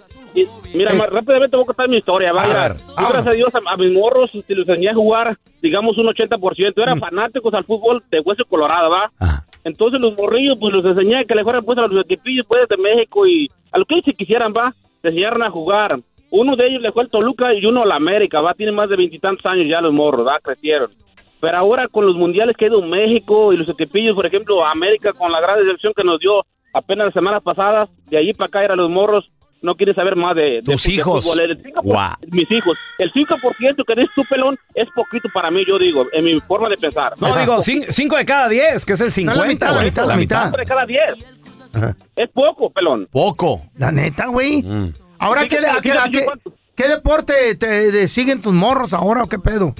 Mira, 0.72 0.92
Eh. 0.94 1.06
rápidamente 1.10 1.56
voy 1.56 1.64
a 1.64 1.66
contar 1.66 1.88
mi 1.88 1.96
historia, 1.96 2.32
va. 2.32 2.44
A 2.44 2.46
Mira, 2.46 2.68
ver. 2.68 2.76
yo, 2.76 2.94
gracias 2.96 3.26
a 3.26 3.30
Dios, 3.32 3.48
a, 3.52 3.72
a 3.72 3.76
mis 3.76 3.92
morros, 3.92 4.30
si 4.30 4.54
los 4.54 4.68
enseñé 4.68 4.90
a 4.90 4.94
jugar, 4.94 5.36
digamos, 5.60 5.98
un 5.98 6.06
80%. 6.06 6.80
Eran 6.80 7.00
fanáticos 7.00 7.52
al 7.52 7.64
fútbol 7.64 8.00
de 8.12 8.20
Hueso 8.20 8.44
Colorado, 8.48 8.90
¿va? 8.90 9.10
Ah. 9.18 9.42
Entonces 9.64 10.00
los 10.00 10.16
morrillos, 10.16 10.56
pues 10.60 10.72
los 10.72 10.84
enseñé 10.84 11.18
a 11.18 11.24
que 11.24 11.34
le 11.34 11.42
fueran 11.42 11.64
pues 11.64 11.78
a 11.78 11.86
los 11.88 12.04
equipillos 12.04 12.46
pues 12.46 12.68
de 12.68 12.76
México 12.76 13.26
y 13.26 13.50
a 13.72 13.78
lo 13.78 13.84
que 13.84 13.94
ellos 13.94 14.04
se 14.06 14.14
quisieran, 14.14 14.52
va, 14.56 14.72
se 15.02 15.08
enseñaron 15.08 15.42
a 15.42 15.50
jugar. 15.50 15.98
Uno 16.30 16.54
de 16.54 16.68
ellos 16.68 16.80
le 16.80 16.92
fue 16.92 17.02
al 17.02 17.10
Toluca 17.10 17.52
y 17.52 17.66
uno 17.66 17.82
a 17.82 17.86
la 17.86 17.96
América, 17.96 18.40
va, 18.40 18.54
tiene 18.54 18.70
más 18.70 18.88
de 18.88 18.94
veintitantos 18.96 19.44
años 19.46 19.66
ya 19.68 19.80
los 19.80 19.92
morros, 19.92 20.24
va, 20.24 20.38
crecieron. 20.40 20.88
Pero 21.40 21.56
ahora 21.56 21.88
con 21.88 22.06
los 22.06 22.16
mundiales 22.16 22.56
que 22.56 22.66
ha 22.66 22.68
ido 22.68 22.82
México 22.82 23.52
y 23.52 23.56
los 23.56 23.68
equipillos, 23.68 24.14
por 24.14 24.26
ejemplo, 24.26 24.64
América 24.66 25.12
con 25.12 25.32
la 25.32 25.40
gran 25.40 25.58
decepción 25.58 25.92
que 25.96 26.04
nos 26.04 26.18
dio 26.20 26.44
apenas 26.74 27.06
las 27.06 27.14
semanas 27.14 27.42
pasadas, 27.42 27.88
de 28.10 28.18
allí 28.18 28.32
para 28.34 28.48
acá 28.48 28.64
eran 28.64 28.78
los 28.78 28.90
morros, 28.90 29.30
no 29.62 29.74
quieren 29.74 29.94
saber 29.94 30.16
más 30.16 30.34
de, 30.36 30.42
de 30.42 30.62
Tus 30.62 30.82
de 30.84 30.92
hijos. 30.92 31.26
El 31.38 31.62
5%, 31.62 31.80
Guau. 31.82 32.14
Mis 32.30 32.50
hijos. 32.50 32.78
El 32.98 33.12
5% 33.12 33.84
que 33.86 33.94
dices 33.94 34.14
tú, 34.14 34.22
pelón, 34.28 34.58
es 34.74 34.88
poquito 34.94 35.28
para 35.34 35.50
mí, 35.50 35.64
yo 35.66 35.78
digo, 35.78 36.06
en 36.12 36.24
mi 36.24 36.38
forma 36.40 36.68
de 36.68 36.76
pensar. 36.76 37.12
No, 37.20 37.34
digo, 37.36 37.60
5 37.60 38.16
de 38.16 38.24
cada 38.24 38.48
10, 38.48 38.86
que 38.86 38.92
es 38.94 39.00
el 39.00 39.10
50, 39.12 39.40
la 39.42 39.48
mitad, 39.48 39.66
la 39.68 39.72
güey. 39.74 39.84
mitad, 39.86 40.06
la 40.06 40.16
mitad. 40.16 40.50
de 40.52 40.64
cada 40.64 40.86
10. 40.86 41.02
Ajá. 41.74 41.96
Es 42.16 42.28
poco, 42.30 42.70
pelón. 42.70 43.06
Poco. 43.12 43.62
La 43.78 43.92
neta, 43.92 44.26
güey. 44.26 44.62
Mm. 44.62 44.92
Ahora, 45.18 45.46
¿qué, 45.46 45.58
a 45.58 45.80
qué- 45.80 46.26
qué 46.74 46.88
deporte 46.88 47.54
te, 47.56 47.92
te 47.92 48.08
siguen 48.08 48.40
tus 48.40 48.54
morros 48.54 48.92
ahora 48.94 49.22
o 49.24 49.28
qué 49.28 49.38
pedo? 49.38 49.74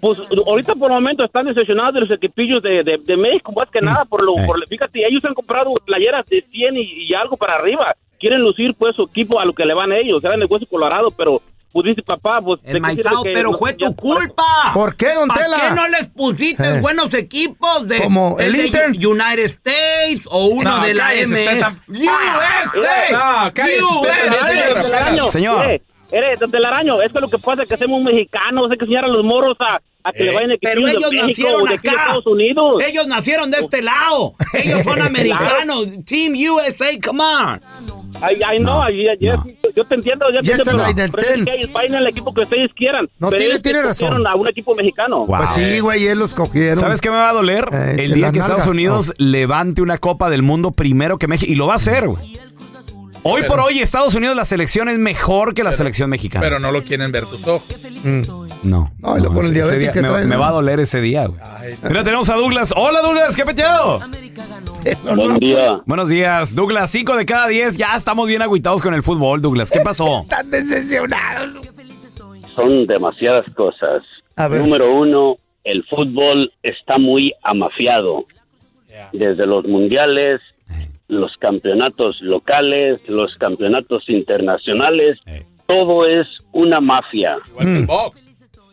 Pues 0.00 0.18
ahorita 0.46 0.74
por 0.74 0.90
el 0.90 0.94
momento 0.96 1.24
están 1.24 1.46
decepcionados 1.46 1.94
de 1.94 2.00
los 2.00 2.10
equipillos 2.10 2.62
de, 2.62 2.82
de, 2.82 2.98
de 3.04 3.16
México, 3.16 3.52
más 3.52 3.68
que 3.70 3.80
nada, 3.80 4.04
por 4.06 4.22
lo, 4.22 4.38
Eh. 4.38 4.46
por, 4.46 4.66
fíjate, 4.68 5.00
ellos 5.06 5.24
han 5.24 5.34
comprado 5.34 5.72
playeras 5.84 6.24
de 6.26 6.42
100 6.50 6.76
y, 6.76 6.80
y 7.08 7.14
algo 7.14 7.36
para 7.36 7.54
arriba. 7.56 7.94
Quieren 8.18 8.40
lucir 8.40 8.74
pues 8.78 8.96
su 8.96 9.02
equipo 9.04 9.40
a 9.40 9.44
lo 9.44 9.52
que 9.52 9.64
le 9.64 9.74
van 9.74 9.92
ellos, 9.92 10.22
eran 10.24 10.40
de 10.40 10.46
hueso 10.46 10.66
colorado, 10.66 11.08
pero 11.10 11.40
pues 11.72 11.86
dice 11.86 12.02
papá, 12.02 12.40
pues... 12.42 12.60
El 12.64 12.72
¿de 12.74 12.80
qué 12.80 12.94
sirve 12.94 13.04
maizao, 13.04 13.22
que 13.22 13.32
pero 13.32 13.52
no- 13.52 13.58
fue 13.58 13.76
ya- 13.78 13.86
tu 13.88 13.94
culpa. 13.96 14.44
¿Por 14.74 14.96
qué, 14.96 15.14
don 15.14 15.28
¿Para 15.28 15.44
Tela? 15.44 15.56
qué 15.68 15.74
no 15.76 15.88
les 15.88 16.06
pusiste 16.08 16.64
Eh. 16.64 16.80
buenos 16.80 17.14
equipos 17.14 17.86
de 17.86 18.00
Como 18.02 18.36
el 18.40 18.56
Inter. 18.56 18.90
United 18.90 19.44
States 19.44 20.22
o 20.26 20.46
uno 20.46 20.78
No, 20.78 20.84
de 20.84 20.94
la 20.94 21.14
M? 21.14 21.32
usted 21.32 21.58
USA. 21.58 21.70
No, 21.86 23.52
don 23.52 24.02
Telaraño, 24.02 25.28
Señor. 25.28 25.80
Don 26.38 26.50
Telaraño, 26.50 27.00
es 27.02 27.12
que 27.12 27.20
lo 27.20 27.28
que 27.28 27.38
pasa 27.38 27.62
es 27.62 27.68
que 27.68 27.74
hacemos 27.74 28.02
mexicanos, 28.02 28.70
hay 28.70 28.78
que 28.78 28.84
enseñar 28.84 29.04
a 29.04 29.08
los 29.08 29.24
morros 29.24 29.56
a, 29.60 29.80
a 30.02 30.12
que 30.12 30.22
Eh, 30.22 30.26
le 30.26 30.34
vayan 30.34 30.52
a 30.52 30.54
Pero 30.60 30.80
ellos 30.86 31.10
México 31.10 31.26
nacieron 31.26 31.64
de 31.66 31.74
acá. 31.74 31.90
Estados 31.90 32.26
Unidos. 32.26 32.82
Ellos 32.86 33.06
nacieron 33.06 33.50
de 33.50 33.58
este 33.58 33.82
lado. 33.82 34.34
Ellos 34.54 34.82
son 34.82 35.02
americanos. 35.02 35.86
Team 36.06 36.34
USA, 36.34 36.86
come 37.04 37.22
on. 37.22 37.60
Ay, 38.22 38.40
ay, 38.44 38.58
no, 38.58 38.74
No, 38.74 38.82
ay, 38.82 39.06
ay, 39.08 39.16
yo, 39.20 39.36
no. 39.36 39.46
yo 39.74 39.84
te 39.84 39.94
entiendo, 39.94 40.26
yo 40.32 40.40
te 40.42 40.50
entiendo, 40.50 40.82
pero, 40.94 41.12
pero 41.12 41.34
es 41.36 41.44
que 41.44 41.54
ellos 41.54 41.72
vayan 41.72 41.94
al 41.94 42.06
equipo 42.08 42.34
que 42.34 42.40
ustedes 42.40 42.70
quieran. 42.74 43.08
No, 43.20 43.28
pero 43.28 43.38
tiene- 43.38 43.44
ellos 43.52 43.62
tiene 43.62 43.82
razón. 43.82 44.26
a 44.26 44.34
un 44.34 44.48
equipo 44.48 44.74
mexicano. 44.74 45.26
Wow. 45.26 45.36
Pues 45.38 45.50
sí, 45.50 45.78
güey, 45.78 46.02
ellos 46.04 46.18
los 46.18 46.34
cogieron. 46.34 46.76
¿Sabes 46.76 47.00
qué 47.00 47.08
me 47.08 47.16
va 47.16 47.30
a 47.30 47.32
doler? 47.32 47.68
Eh, 47.72 47.96
el 48.00 48.14
día 48.14 48.32
que 48.32 48.40
Estados. 48.40 48.66
Unidos 48.66 49.14
levante 49.18 49.80
una 49.80 49.98
Copa 49.98 50.28
del 50.28 50.42
Mundo 50.42 50.72
primero 50.72 51.18
que 51.18 51.28
México. 51.28 51.50
Y 51.50 51.54
lo 51.54 51.68
va 51.68 51.74
a 51.74 51.76
hacer, 51.76 52.08
güey. 52.08 52.36
Hoy 53.22 53.42
por 53.44 53.60
hoy, 53.60 53.80
Estados 53.80 54.14
Unidos, 54.14 54.34
la 54.34 54.44
selección 54.44 54.88
es 54.88 54.98
mejor 54.98 55.54
que 55.54 55.62
la 55.62 55.72
selección 55.72 56.10
mexicana. 56.10 56.42
Pero 56.42 56.58
no 56.58 56.72
lo 56.72 56.84
quieren 56.84 57.12
ver 57.12 57.24
tus 57.26 57.46
ojos. 57.46 57.76
Mm. 58.02 58.22
no. 58.62 58.90
No, 58.98 59.18
y 59.18 59.20
lo 59.22 59.32
con 59.32 59.46
el 59.46 59.54
diabetes 59.54 59.78
día 59.78 59.92
que 59.92 60.02
me, 60.02 60.08
traen, 60.08 60.28
me 60.28 60.34
¿no? 60.36 60.40
va 60.40 60.48
a 60.48 60.52
doler 60.52 60.80
ese 60.80 61.00
día, 61.00 61.26
güey. 61.26 61.40
Ay, 61.42 61.76
Mira, 61.82 62.04
tenemos 62.04 62.28
a 62.30 62.34
Douglas. 62.34 62.72
Hola, 62.76 63.00
Douglas, 63.00 63.36
¿qué 63.36 63.44
peteado? 63.44 63.98
Buen 65.14 65.38
día. 65.38 65.80
Buenos 65.86 66.08
días, 66.08 66.54
Douglas. 66.54 66.90
5 66.90 67.16
de 67.16 67.26
cada 67.26 67.48
10. 67.48 67.76
Ya 67.76 67.96
estamos 67.96 68.26
bien 68.28 68.42
agüitados 68.42 68.82
con 68.82 68.94
el 68.94 69.02
fútbol, 69.02 69.42
Douglas. 69.42 69.70
¿Qué 69.70 69.80
pasó? 69.80 70.20
Están 70.24 70.50
decepcionados. 70.50 71.66
Son 72.54 72.86
demasiadas 72.86 73.46
cosas. 73.54 74.02
A 74.36 74.48
ver. 74.48 74.60
Número 74.62 74.94
uno, 74.94 75.36
el 75.64 75.84
fútbol 75.84 76.52
está 76.62 76.98
muy 76.98 77.32
amafiado. 77.42 78.24
Desde 79.12 79.46
los 79.46 79.64
mundiales, 79.64 80.40
los 81.10 81.36
campeonatos 81.38 82.20
locales, 82.22 83.00
los 83.08 83.34
campeonatos 83.36 84.08
internacionales, 84.08 85.18
todo 85.66 86.06
es 86.06 86.26
una 86.52 86.80
mafia. 86.80 87.38
igual 87.48 87.66
que 87.66 87.76
el 87.78 87.86
box. 87.86 88.26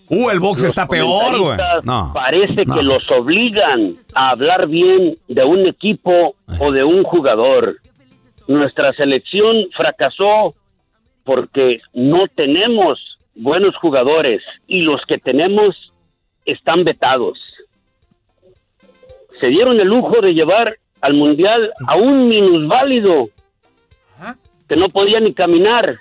Uh, 0.10 0.29
el 0.29 0.39
box 0.39 0.62
Los 0.62 0.70
está 0.70 0.88
peor, 0.88 1.38
güey. 1.38 1.58
No. 1.84 2.12
Parece 2.13 2.63
no. 2.63 2.75
que 2.75 2.84
los 2.84 3.10
obligan 3.12 3.96
a 4.13 4.29
hablar 4.29 4.67
bien 4.67 5.17
de 5.27 5.44
un 5.44 5.67
equipo 5.67 6.36
o 6.60 6.72
de 6.72 6.84
un 6.84 7.03
jugador. 7.03 7.77
Nuestra 8.48 8.94
selección 8.94 9.67
fracasó 9.75 10.56
porque 11.25 11.82
no 11.94 12.27
tenemos 12.29 13.17
buenos 13.36 13.75
jugadores 13.75 14.41
y 14.67 14.82
los 14.82 15.01
que 15.08 15.17
tenemos 15.17 15.75
están 16.46 16.86
vetados. 16.86 17.38
Se 19.41 19.48
dieron 19.48 19.79
el 19.79 19.88
lujo 19.88 20.22
de 20.22 20.34
llevar 20.34 20.77
al 21.01 21.13
mundial 21.13 21.72
a 21.88 21.96
un 21.96 22.27
minusválido 22.27 23.30
que 24.68 24.75
no 24.75 24.89
podía 24.89 25.20
ni 25.20 25.34
caminar. 25.34 25.98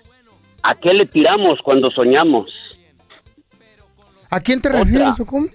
¿A 0.62 0.74
qué 0.74 0.92
le 0.92 1.06
tiramos 1.06 1.60
cuando 1.62 1.90
soñamos? 1.90 2.50
¿A 4.30 4.40
quién 4.40 4.60
te 4.60 4.68
Otra. 4.68 4.82
refieres, 4.82 5.20
o 5.20 5.26
cómo? 5.26 5.46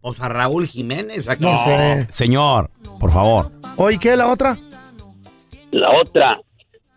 O 0.00 0.14
sea, 0.14 0.28
Raúl 0.28 0.66
Jiménez. 0.66 1.28
aquí. 1.28 1.44
No 1.44 1.64
sé. 1.66 2.06
Señor, 2.10 2.70
por 2.98 3.12
favor. 3.12 3.50
Oye, 3.76 3.98
¿qué? 3.98 4.16
¿La 4.16 4.28
otra? 4.28 4.56
La 5.70 5.90
otra, 6.00 6.40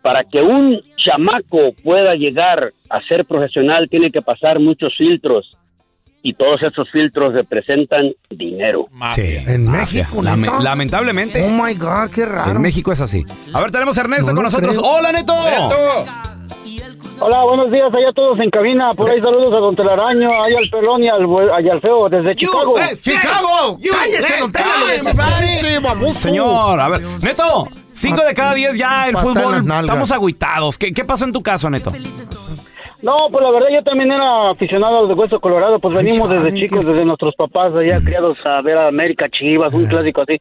para 0.00 0.24
que 0.24 0.40
un 0.40 0.80
chamaco 0.96 1.74
pueda 1.82 2.14
llegar 2.14 2.72
a 2.88 3.02
ser 3.02 3.26
profesional, 3.26 3.88
tiene 3.90 4.10
que 4.10 4.22
pasar 4.22 4.58
muchos 4.60 4.96
filtros. 4.96 5.54
Y 6.24 6.34
todos 6.34 6.62
esos 6.62 6.88
filtros 6.90 7.34
representan 7.34 8.06
dinero. 8.30 8.86
Sí. 9.12 9.36
En 9.46 9.64
mafia. 9.64 10.02
México, 10.04 10.22
Lame- 10.22 10.46
¿neta? 10.46 10.60
lamentablemente. 10.60 11.42
Oh 11.44 11.50
my 11.50 11.74
God, 11.74 12.10
qué 12.14 12.24
raro. 12.26 12.52
En 12.52 12.60
México 12.62 12.92
es 12.92 13.00
así. 13.00 13.24
A 13.52 13.60
ver, 13.60 13.72
tenemos 13.72 13.98
a 13.98 14.02
Ernesto 14.02 14.26
No 14.26 14.36
con 14.36 14.44
lo 14.44 14.50
nosotros. 14.50 14.76
creo. 14.78 14.88
Hola, 14.88 15.10
Neto. 15.12 15.34
Hola, 17.24 17.42
buenos 17.44 17.70
días 17.70 17.86
allá 17.92 18.12
todos 18.14 18.38
en 18.40 18.50
cabina. 18.50 18.92
Por 18.94 19.08
ahí 19.10 19.20
saludos 19.20 19.52
a 19.52 19.56
Don 19.58 19.76
Telaraño, 19.76 20.28
ahí 20.42 20.54
al 20.54 20.68
pelón 20.70 21.04
y 21.04 21.08
al, 21.08 21.24
bue- 21.26 21.64
y 21.64 21.68
al 21.68 21.80
feo 21.80 22.08
desde 22.08 22.34
Chicago. 22.34 22.74
¡Chicago! 23.00 23.78
¡Cállese, 23.92 24.38
don 24.40 24.50
Tela! 24.52 24.66
Sí, 25.60 25.82
baboso. 25.82 26.20
Señor, 26.20 26.80
a 26.80 26.88
ver. 26.88 27.00
Neto, 27.22 27.68
5 27.92 28.22
de 28.24 28.34
cada 28.34 28.54
10 28.54 28.76
ya 28.76 29.08
el 29.08 29.16
en 29.16 29.22
fútbol. 29.22 29.52
las 29.52 29.64
nalgas. 29.64 29.84
Estamos 29.84 30.10
agüitados. 30.12 30.78
¿Qué, 30.78 30.92
¿Qué 30.92 31.04
pasó 31.04 31.24
en 31.24 31.32
tu 31.32 31.42
caso, 31.42 31.70
Neto? 31.70 31.92
No, 33.02 33.26
pues 33.32 33.42
la 33.42 33.50
verdad 33.50 33.68
yo 33.72 33.82
también 33.82 34.12
era 34.12 34.50
aficionado 34.50 35.00
al 35.00 35.08
de 35.08 35.14
Hueso 35.14 35.40
Colorado, 35.40 35.80
pues 35.80 35.92
venimos 35.94 36.28
desde 36.28 36.52
chicos, 36.54 36.86
desde 36.86 37.04
nuestros 37.04 37.34
papás 37.34 37.74
allá 37.74 37.98
criados 38.00 38.38
a 38.44 38.62
ver 38.62 38.78
a 38.78 38.86
América 38.86 39.28
Chivas, 39.28 39.74
un 39.74 39.86
clásico 39.86 40.22
así. 40.22 40.38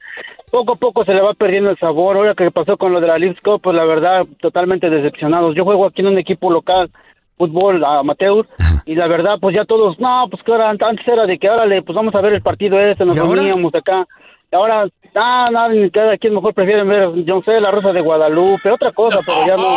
Poco 0.52 0.74
a 0.74 0.76
poco 0.76 1.04
se 1.04 1.14
le 1.14 1.22
va 1.22 1.34
perdiendo 1.34 1.72
el 1.72 1.78
sabor. 1.80 2.18
Ahora 2.18 2.36
que 2.36 2.52
pasó 2.52 2.78
con 2.78 2.94
lo 2.94 3.00
de 3.00 3.08
la 3.08 3.18
Cup, 3.44 3.62
pues 3.64 3.76
la 3.76 3.86
verdad 3.86 4.26
totalmente 4.40 4.92
decepcionados. 4.92 5.56
Yo 5.56 5.64
juego 5.64 5.88
aquí 5.88 6.02
en 6.02 6.08
un 6.10 6.20
equipo 6.20 6.52
local, 6.52 6.92
fútbol 7.36 7.84
amateur, 7.84 8.46
y 8.86 8.94
la 8.94 9.08
verdad 9.08 9.38
pues 9.42 9.56
ya 9.56 9.66
todos, 9.66 10.00
no, 10.00 10.28
pues 10.30 10.44
ahora 10.48 10.70
antes 10.70 11.08
era 11.08 11.26
de 11.26 11.40
que 11.40 11.50
órale, 11.50 11.82
pues 11.82 11.96
vamos 11.96 12.14
a 12.14 12.22
ver 12.22 12.34
el 12.34 12.42
partido 12.44 12.80
este, 12.80 13.06
nos 13.06 13.16
¿Y 13.16 13.20
ahora? 13.20 13.42
reuníamos 13.42 13.74
acá. 13.74 14.06
Ahora, 14.54 14.86
ah, 15.16 15.50
nada, 15.52 15.70
cada 15.94 16.18
quien 16.18 16.34
mejor 16.34 16.54
prefieren 16.54 16.88
ver, 16.88 17.10
yo 17.24 17.36
no 17.36 17.42
sé, 17.42 17.60
la 17.62 17.72
Rosa 17.72 17.94
de 17.94 18.02
Guadalupe, 18.02 18.70
otra 18.70 18.92
cosa, 18.92 19.20
pero 19.26 19.48
ya 19.48 19.56
no. 19.56 19.70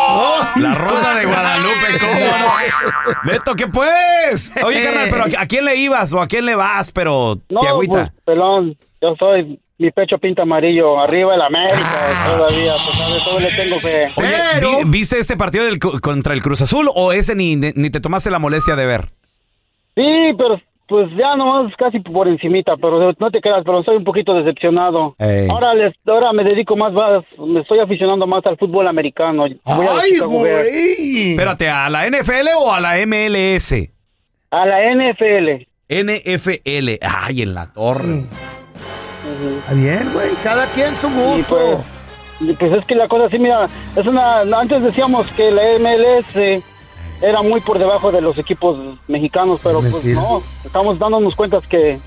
La 0.62 0.74
Rosa 0.74 1.14
de 1.14 1.24
Guadalupe, 1.26 1.98
¿cómo 2.00 2.12
no? 2.14 2.52
Neto, 3.32 3.54
¿qué 3.54 3.66
pues? 3.68 4.52
Oye, 4.64 4.82
carnal, 4.82 5.08
pero 5.10 5.24
¿a- 5.24 5.42
¿a 5.42 5.46
quién 5.46 5.64
le 5.64 5.76
ibas 5.76 6.12
o 6.12 6.20
a 6.20 6.26
quién 6.26 6.44
le 6.46 6.56
vas? 6.56 6.90
Pero 6.90 7.36
No, 7.48 7.60
te 7.60 7.68
agüita. 7.68 7.92
pues, 7.92 8.10
pelón, 8.24 8.76
yo 9.00 9.14
soy 9.16 9.60
mi 9.78 9.90
pecho 9.92 10.18
pinta 10.18 10.42
amarillo. 10.42 10.98
Arriba 11.00 11.34
el 11.34 11.42
América, 11.42 12.08
todavía. 12.26 12.72
Pues, 12.84 12.96
¿sabes? 12.98 13.24
Todo 13.24 13.40
le 13.40 13.50
tengo 13.52 13.78
fe. 13.80 14.08
Oye, 14.16 14.36
¿vi- 14.60 14.90
¿viste 14.90 15.18
este 15.18 15.36
partido 15.36 15.64
del 15.64 15.78
cu- 15.78 16.00
contra 16.00 16.32
el 16.34 16.42
Cruz 16.42 16.62
Azul 16.62 16.88
o 16.94 17.12
ese 17.12 17.34
ni, 17.36 17.54
ni 17.56 17.90
te 17.90 18.00
tomaste 18.00 18.30
la 18.30 18.38
molestia 18.40 18.74
de 18.76 18.86
ver? 18.86 19.08
Sí, 19.96 20.32
pero 20.36 20.60
pues 20.86 21.08
ya 21.16 21.34
nomás 21.36 21.72
casi 21.76 21.98
por 22.00 22.28
encimita, 22.28 22.76
pero 22.76 23.12
no 23.18 23.30
te 23.30 23.40
creas, 23.40 23.62
pero 23.64 23.80
estoy 23.80 23.96
un 23.96 24.04
poquito 24.04 24.34
decepcionado. 24.34 25.14
Ey. 25.18 25.48
Ahora 25.48 25.74
les, 25.74 25.94
ahora 26.06 26.32
me 26.32 26.44
dedico 26.44 26.76
más, 26.76 26.92
más, 26.92 27.24
me 27.38 27.60
estoy 27.60 27.78
aficionando 27.80 28.26
más 28.26 28.44
al 28.46 28.58
fútbol 28.58 28.86
americano. 28.86 29.42
Voy 29.42 29.60
¡Ay, 29.64 30.18
güey! 30.18 31.30
Espérate, 31.32 31.68
¿a 31.68 31.88
la 31.88 32.06
NFL 32.08 32.48
o 32.60 32.72
a 32.72 32.80
la 32.80 32.94
MLS? 33.06 33.72
A 34.50 34.66
la 34.66 34.94
NFL. 34.94 35.66
NFL. 35.88 36.98
Ay, 37.02 37.42
en 37.42 37.54
la 37.54 37.72
torre. 37.72 38.24
Está 39.58 39.74
bien, 39.74 40.10
güey. 40.12 40.28
Cada 40.42 40.66
quien 40.66 40.94
su 40.96 41.08
Y 41.08 41.10
gusto. 41.38 41.56
pues, 42.38 42.50
y 42.50 42.52
pues 42.52 42.72
es 42.72 42.84
que 42.84 42.94
la 42.94 43.08
cosa 43.08 43.24
así, 43.24 43.38
mira, 43.38 43.66
es 43.96 44.06
una, 44.06 44.40
antes 44.40 44.82
decíamos 44.82 45.26
que 45.32 45.50
la 45.50 45.62
MLS 45.78 46.62
era 47.22 47.42
muy 47.42 47.60
por 47.60 47.78
debajo 47.78 48.10
de 48.12 48.20
los 48.20 48.36
equipos 48.38 48.98
mexicanos, 49.08 49.60
pero 49.62 49.80
pues 49.80 50.04
no, 50.06 50.42
estamos 50.64 50.98
dándonos 50.98 51.34
cuenta 51.34 51.60
que 51.68 51.98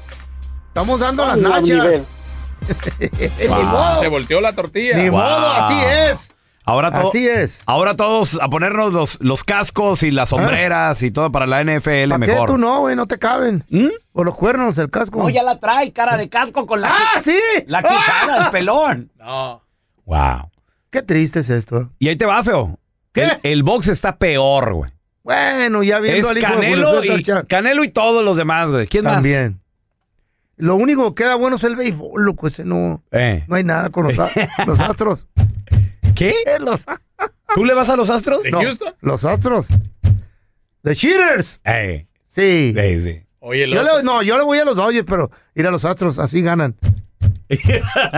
Estamos 0.69 0.99
dando 0.99 1.25
las 1.25 1.37
nachas. 1.37 2.03
Ni 3.39 3.47
modo. 3.47 3.99
Se 4.01 4.07
volteó 4.09 4.41
la 4.41 4.53
tortilla. 4.53 4.97
Ni 4.97 5.09
Wow. 5.09 5.19
modo, 5.19 5.47
así 5.53 5.75
es. 6.11 6.31
Ahora, 6.65 6.91
todo- 6.91 7.07
Así 7.09 7.25
es. 7.25 7.61
ahora 7.65 7.95
todos 7.95 8.37
a 8.41 8.49
ponernos 8.49 8.91
los, 8.91 9.21
los 9.21 9.45
cascos 9.45 10.03
y 10.03 10.11
las 10.11 10.29
sombreras 10.29 11.01
y 11.01 11.11
todo 11.11 11.31
para 11.31 11.45
la 11.47 11.61
NFL 11.63 12.09
¿Para 12.09 12.25
qué 12.25 12.31
mejor. 12.33 12.47
tú 12.49 12.57
no, 12.57 12.81
güey? 12.81 12.95
No 12.97 13.07
te 13.07 13.17
caben. 13.17 13.63
¿Mm? 13.69 13.87
O 14.11 14.23
los 14.25 14.35
cuernos, 14.35 14.77
el 14.77 14.89
casco. 14.89 15.19
No, 15.19 15.29
ya 15.29 15.43
la 15.43 15.57
trae, 15.59 15.93
cara 15.93 16.17
de 16.17 16.27
casco 16.27 16.67
con 16.67 16.81
la, 16.81 16.89
¡Ah, 16.93 17.21
sí! 17.23 17.39
la 17.67 17.81
quijada, 17.81 18.45
el 18.45 18.51
pelón. 18.51 19.11
No. 19.17 19.61
Wow. 20.05 20.51
Qué 20.89 21.01
triste 21.03 21.39
es 21.39 21.49
esto. 21.49 21.89
Y 21.99 22.09
ahí 22.09 22.17
te 22.17 22.25
va, 22.25 22.43
feo. 22.43 22.77
¿Qué? 23.13 23.23
El, 23.23 23.39
el 23.43 23.63
box 23.63 23.87
está 23.87 24.17
peor, 24.17 24.73
güey. 24.73 24.91
Bueno, 25.27 25.83
ya 25.83 25.99
viendo 25.99 26.21
Es 26.21 26.31
al 26.31 26.37
hijo 26.37 26.47
de 26.47 26.55
Canelo 26.55 27.01
César 27.01 27.43
y. 27.43 27.47
Canelo 27.47 27.83
y 27.83 27.89
todos 27.89 28.23
los 28.23 28.37
demás, 28.37 28.71
güey. 28.71 28.87
¿Quién 28.87 29.03
También. 29.03 29.59
Lo 30.55 30.77
único 30.77 31.13
que 31.13 31.23
queda 31.25 31.35
bueno 31.35 31.57
es 31.57 31.65
el 31.65 31.75
béisbol, 31.75 32.23
loco. 32.23 32.47
Ese 32.47 32.63
no, 32.63 33.03
más? 33.11 33.21
Eh. 33.21 33.43
no 33.45 33.57
hay 33.57 33.65
nada 33.65 33.89
con 33.89 34.05
los, 34.05 34.15
los 34.65 34.79
astros. 34.79 35.27
¿Qué? 36.15 36.29
Eh, 36.45 36.59
Los, 36.59 36.85
¿Tú 37.53 37.65
le 37.65 37.73
vas 37.73 37.89
a 37.89 37.97
los 37.97 38.09
astros? 38.09 38.41
¿De 38.41 38.51
no, 38.51 38.61
Houston? 38.61 38.95
los 39.01 39.25
astros. 39.25 39.67
The 40.83 40.95
Cheaters. 40.95 41.59
Eh. 41.65 42.07
Sí. 42.27 42.73
Sí, 42.73 43.01
sí. 43.01 43.23
Oye, 43.39 43.69
Yo 43.69 43.83
le, 43.83 44.03
no, 44.03 44.23
yo 44.23 44.37
le 44.37 44.45
voy 44.45 44.59
a 44.59 44.63
los 44.63 44.77
Dodgers, 44.77 45.05
pero 45.05 45.29
ir 45.55 45.67
a 45.67 45.71
los 45.71 45.83
astros, 45.83 46.19
así 46.19 46.41
ganan. 46.41 46.77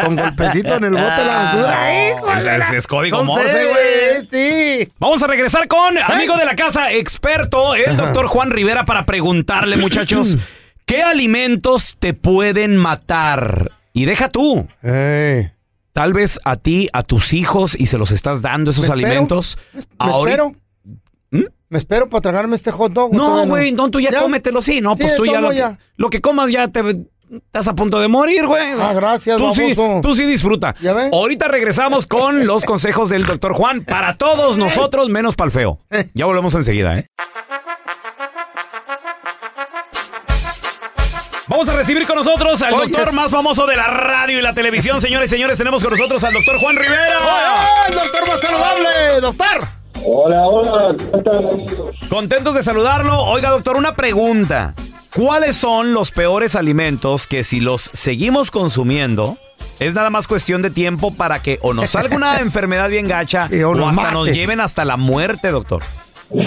Con 0.04 0.16
golpecito 0.16 0.76
en 0.76 0.84
el 0.86 0.92
bote 0.92 1.04
de 1.04 1.26
la 1.26 1.36
basura. 1.36 1.84
¡Ay, 1.86 2.14
hijo 2.18 2.28
de 2.28 2.58
Es- 2.58 2.72
es 2.72 2.88
código 2.88 3.24
Morse, 3.24 3.50
seis, 3.52 4.28
Sí. 4.32 4.92
Vamos 5.00 5.22
a 5.24 5.28
regresar 5.28 5.68
con 5.68 5.98
amigo 5.98 6.38
de 6.38 6.46
la 6.46 6.56
casa, 6.56 6.92
experto, 6.92 7.76
el 7.76 7.96
doctor 7.98 8.28
Juan 8.28 8.52
Rivera, 8.52 8.86
para 8.86 9.06
preguntarle, 9.06 9.78
muchachos, 9.78 10.38
¿qué 10.86 11.02
alimentos 11.04 11.98
te 12.00 12.14
pueden 12.14 12.78
matar? 12.78 13.72
Y 13.94 14.06
deja 14.06 14.30
tú, 14.30 14.68
Ey. 14.84 15.52
tal 15.94 16.14
vez 16.14 16.40
a 16.46 16.56
ti, 16.58 16.90
a 16.94 17.02
tus 17.04 17.34
hijos, 17.34 17.76
y 17.80 17.88
se 17.88 17.98
los 17.98 18.12
estás 18.12 18.42
dando 18.42 18.72
esos 18.72 18.84
¿Me 18.84 18.88
espero? 18.88 19.08
alimentos. 19.08 19.58
Me 20.00 20.12
espero. 20.12 20.56
Me 21.72 21.78
espero 21.78 22.10
para 22.10 22.22
tragarme 22.22 22.56
este 22.56 22.72
hot 22.72 22.92
dog. 22.94 23.14
¿o 23.14 23.16
No, 23.16 23.46
güey, 23.46 23.72
no, 23.74 23.92
tú 23.92 24.00
ya, 24.00 24.20
cómetelo, 24.20 24.60
sí, 24.64 24.82
no, 24.82 24.96
Sí, 24.96 25.04
pues 25.04 25.16
tú 25.16 25.26
ya 25.28 25.40
ya. 25.54 25.78
Lo 25.98 26.10
que 26.10 26.20
comas 26.20 26.50
ya 26.52 26.68
te 26.68 26.82
estás 27.32 27.68
a 27.68 27.76
punto 27.76 28.00
de 28.00 28.08
morir, 28.08 28.46
güey. 28.48 28.72
Ah, 28.80 28.94
gracias, 28.94 29.38
tú 29.38 29.54
sí, 29.54 29.76
tú 30.02 30.16
sí 30.16 30.26
disfruta. 30.26 30.76
Ahorita 31.12 31.48
regresamos 31.48 32.08
con 32.08 32.46
los 32.48 32.66
consejos 32.66 33.10
del 33.10 33.26
doctor 33.26 33.54
Juan 33.54 33.84
para 33.84 34.16
todos 34.18 34.58
nosotros, 34.58 35.10
menos 35.10 35.36
para 35.36 35.48
el 35.48 35.52
feo. 35.52 35.80
Ya 36.14 36.26
volvemos 36.26 36.54
enseguida, 36.56 36.98
¿eh? 36.98 37.08
Vamos 41.48 41.68
a 41.68 41.76
recibir 41.76 42.06
con 42.06 42.16
nosotros 42.16 42.62
al 42.62 42.72
doctor 42.72 43.12
más 43.14 43.32
famoso 43.32 43.66
de 43.66 43.76
la 43.76 43.88
radio 43.88 44.38
y 44.38 44.42
la 44.42 44.54
televisión, 44.54 45.02
señores 45.02 45.32
y 45.32 45.36
señores. 45.36 45.58
Tenemos 45.58 45.84
con 45.84 45.92
nosotros 45.94 46.24
al 46.24 46.34
doctor 46.34 46.60
Juan 46.60 46.76
Rivera. 46.76 47.18
¡Ay, 47.28 47.94
doctor 47.94 48.28
más 48.28 48.40
saludable, 48.40 49.22
doctor! 49.22 49.68
Hola, 50.06 50.48
hola, 50.48 50.96
¿cómo 50.96 51.18
están 51.18 51.36
amigos? 51.52 51.96
Contentos 52.08 52.54
de 52.54 52.62
saludarlo. 52.62 53.20
Oiga, 53.24 53.50
doctor, 53.50 53.78
una 53.78 53.94
pregunta. 53.94 54.76
¿Cuáles 55.16 55.58
son 55.58 55.94
los 55.94 56.12
peores 56.12 56.56
alimentos 56.56 57.26
que 57.28 57.44
si 57.44 57.60
los 57.60 57.82
seguimos 57.82 58.52
consumiendo 58.52 59.38
es 59.80 59.96
nada 59.96 60.10
más 60.10 60.28
cuestión 60.28 60.62
de 60.62 60.70
tiempo 60.70 61.14
para 61.14 61.40
que 61.42 61.58
o 61.62 61.74
nos 61.74 61.92
salga 61.92 62.16
una 62.16 62.40
enfermedad 62.42 62.90
bien 62.90 63.08
gacha 63.08 63.48
Sí, 63.50 63.62
o 63.64 63.72
hasta 63.72 63.92
mate. 63.92 64.14
nos 64.14 64.32
lleven 64.32 64.60
hasta 64.60 64.86
la 64.86 64.98
muerte, 64.98 65.50
doctor? 65.50 65.82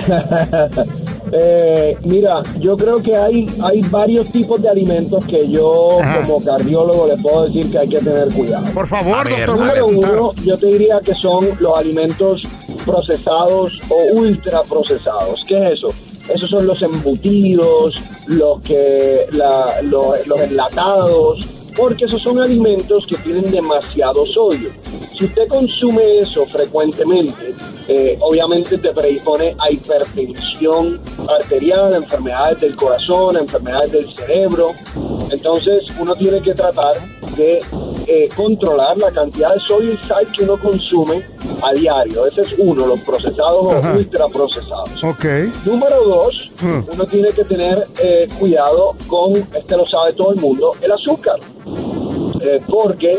Eh, 1.35 1.97
mira, 2.05 2.43
yo 2.61 2.77
creo 2.77 3.03
que 3.03 3.17
hay, 3.17 3.47
hay 3.65 3.81
varios 3.89 4.31
tipos 4.31 4.61
de 4.61 4.69
alimentos 4.69 5.25
que 5.25 5.49
yo 5.51 5.99
Ajá. 6.03 6.21
como 6.23 6.45
cardiólogo 6.45 7.07
le 7.07 7.17
puedo 7.17 7.47
decir 7.47 7.71
que 7.71 7.79
hay 7.79 7.89
que 7.89 7.99
tener 8.01 8.29
cuidado. 8.35 8.65
Por 8.75 8.87
favor, 8.87 9.27
A 9.27 9.31
doctor, 9.31 9.59
Número 9.59 9.87
uno, 9.87 10.33
yo 10.45 10.59
te 10.59 10.67
diría 10.67 11.01
que 11.03 11.15
son 11.15 11.49
los 11.59 11.79
alimentos 11.79 12.43
procesados 12.85 13.73
o 13.89 14.19
ultra 14.21 14.61
procesados. 14.69 15.43
¿Qué 15.49 15.57
es 15.57 15.73
eso? 15.79 15.95
Esos 16.35 16.51
son 16.51 16.67
los 16.67 16.81
embutidos, 16.83 17.95
los 18.27 18.61
que 18.63 19.27
la- 19.33 19.81
lo- 19.83 20.15
los 20.27 20.41
enlatados, 20.41 21.47
porque 21.77 22.05
esos 22.05 22.21
son 22.23 22.41
alimentos 22.41 23.07
que 23.07 23.17
tienen 23.17 23.51
demasiado 23.51 24.27
sodio. 24.27 24.71
Si 25.19 25.25
usted 25.27 25.47
consume 25.49 26.19
eso 26.19 26.45
frecuentemente, 26.47 27.55
eh, 27.89 28.17
obviamente 28.21 28.79
te 28.79 28.91
predispone 28.93 29.55
a 29.59 29.71
hipertensión 29.71 31.01
arterial, 31.29 31.93
a 31.95 31.97
enfermedades 31.99 32.61
del 32.61 32.77
corazón, 32.77 33.37
a 33.37 33.41
enfermedades 33.41 33.93
del 33.93 34.09
cerebro. 34.15 34.69
Entonces 35.31 35.85
uno 36.01 36.15
tiene 36.15 36.41
que 36.43 36.55
tratar 36.55 36.95
de 37.37 37.61
eh, 38.07 38.29
controlar 38.37 38.97
la 38.99 39.11
cantidad 39.11 39.55
de 39.55 39.61
sodio 39.61 39.93
y 39.95 39.97
sal 39.99 40.27
que 40.37 40.45
uno 40.45 40.57
consume 40.59 41.25
a 41.63 41.73
diario. 41.73 42.27
Ese 42.27 42.43
es 42.43 42.55
uno, 42.59 42.87
los 42.87 43.01
procesados 43.01 43.73
Ajá. 43.75 43.93
o 43.93 43.97
ultraprocesados. 43.99 45.05
Ok. 45.05 45.25
Número 45.65 46.03
dos, 46.05 46.51
Hmm. 46.63 46.81
uno 46.93 47.05
tiene 47.07 47.31
que 47.33 47.45
tener 47.45 47.87
eh, 48.01 48.27
cuidado 48.39 48.95
con, 49.09 49.37
este 49.37 49.77
lo 49.77 49.87
sabe 49.87 50.13
todo 50.13 50.33
el 50.33 50.41
mundo, 50.41 50.73
el 50.81 50.93
azúcar. 50.93 51.39
Eh, 52.41 52.61
porque 52.69 53.19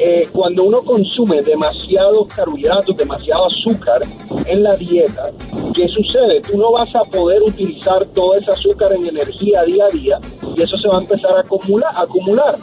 eh, 0.00 0.28
cuando 0.32 0.64
uno 0.64 0.82
consume 0.82 1.42
demasiados 1.42 2.28
carbohidratos, 2.28 2.96
demasiado 2.96 3.46
azúcar 3.46 4.02
en 4.46 4.62
la 4.62 4.76
dieta, 4.76 5.30
¿qué 5.74 5.88
sucede? 5.88 6.40
Tú 6.40 6.56
no 6.56 6.72
vas 6.72 6.94
a 6.94 7.04
poder 7.04 7.42
utilizar 7.42 8.06
todo 8.14 8.34
ese 8.34 8.50
azúcar 8.50 8.92
en 8.92 9.06
energía 9.06 9.62
día 9.64 9.84
a 9.86 9.88
día 9.88 10.20
y 10.56 10.62
eso 10.62 10.76
se 10.76 10.88
va 10.88 10.98
a 10.98 11.00
empezar 11.00 11.36
a 11.36 11.40
acumular. 11.40 11.92
acumular. 11.96 12.56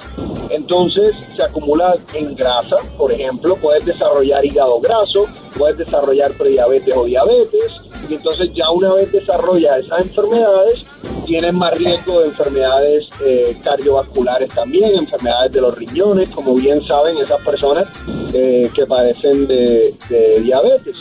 Entonces 0.50 1.16
se 1.36 1.44
acumula 1.44 1.96
en 2.14 2.36
grasa, 2.36 2.76
por 2.98 3.12
ejemplo, 3.12 3.56
puedes 3.58 3.86
desarrollar 3.86 4.46
hígado 4.46 4.80
graso, 4.80 5.26
puedes 5.58 5.78
desarrollar 5.78 6.32
prediabetes 6.34 6.96
o 6.96 7.06
diabetes, 7.06 7.82
y 8.10 8.16
entonces 8.16 8.50
ya 8.54 8.70
una 8.70 8.94
vez 8.94 9.12
desarrolla 9.12 9.78
esas 9.78 10.06
enfermedades, 10.06 10.86
tienes 11.26 11.54
más 11.54 11.78
riesgo 11.78 12.22
de 12.22 12.28
enfermedades 12.28 13.10
eh, 13.26 13.58
cardiovasculares 13.64 14.50
también, 14.50 14.96
enfermedades 14.96 15.52
de 15.52 15.62
los 15.62 15.76
riñones, 15.76 16.30
como 16.30 16.54
bien 16.56 16.86
saben 16.88 17.18
esas 17.18 17.42
personas 17.42 17.88
eh, 18.34 18.70
que 18.74 18.86
padecen 18.86 19.48
de, 19.48 19.94
de 20.10 20.42
diabetes. 20.42 20.96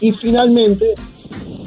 Y 0.00 0.12
finalmente, 0.12 0.94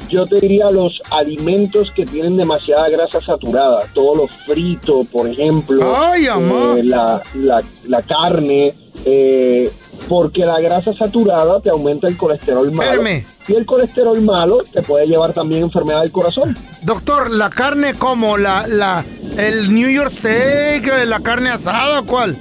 yo 0.08 0.26
te 0.26 0.40
diría 0.40 0.70
los 0.70 1.02
alimentos 1.10 1.90
que 1.92 2.04
tienen 2.04 2.36
demasiada 2.36 2.88
grasa 2.88 3.20
saturada, 3.20 3.82
todo 3.94 4.14
lo 4.14 4.26
frito, 4.26 5.04
por 5.10 5.28
ejemplo, 5.28 5.82
Ay, 5.96 6.26
eh, 6.26 6.82
la, 6.84 7.22
la, 7.34 7.62
la 7.88 8.02
carne, 8.02 8.74
eh, 9.04 9.70
porque 10.08 10.44
la 10.44 10.60
grasa 10.60 10.92
saturada 10.92 11.60
te 11.60 11.70
aumenta 11.70 12.06
el 12.06 12.16
colesterol 12.16 12.70
malo. 12.72 13.02
Y 13.46 13.54
el 13.54 13.66
colesterol 13.66 14.20
malo 14.22 14.62
te 14.70 14.82
puede 14.82 15.06
llevar 15.06 15.32
también 15.32 15.62
enfermedad 15.62 16.02
del 16.02 16.12
corazón. 16.12 16.56
Doctor, 16.82 17.30
¿la 17.30 17.50
carne 17.50 17.94
como 17.94 18.36
la, 18.36 18.66
la, 18.66 19.04
el 19.36 19.72
New 19.72 19.88
York 19.88 20.12
Steak, 20.18 20.86
eh, 20.86 21.06
la 21.06 21.20
carne 21.20 21.50
asada, 21.50 22.02
cuál? 22.02 22.38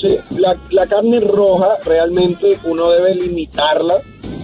Sí, 0.00 0.16
la, 0.36 0.56
la 0.70 0.86
carne 0.86 1.20
roja 1.20 1.78
realmente 1.84 2.58
uno 2.64 2.90
debe 2.90 3.14
limitarla 3.16 3.96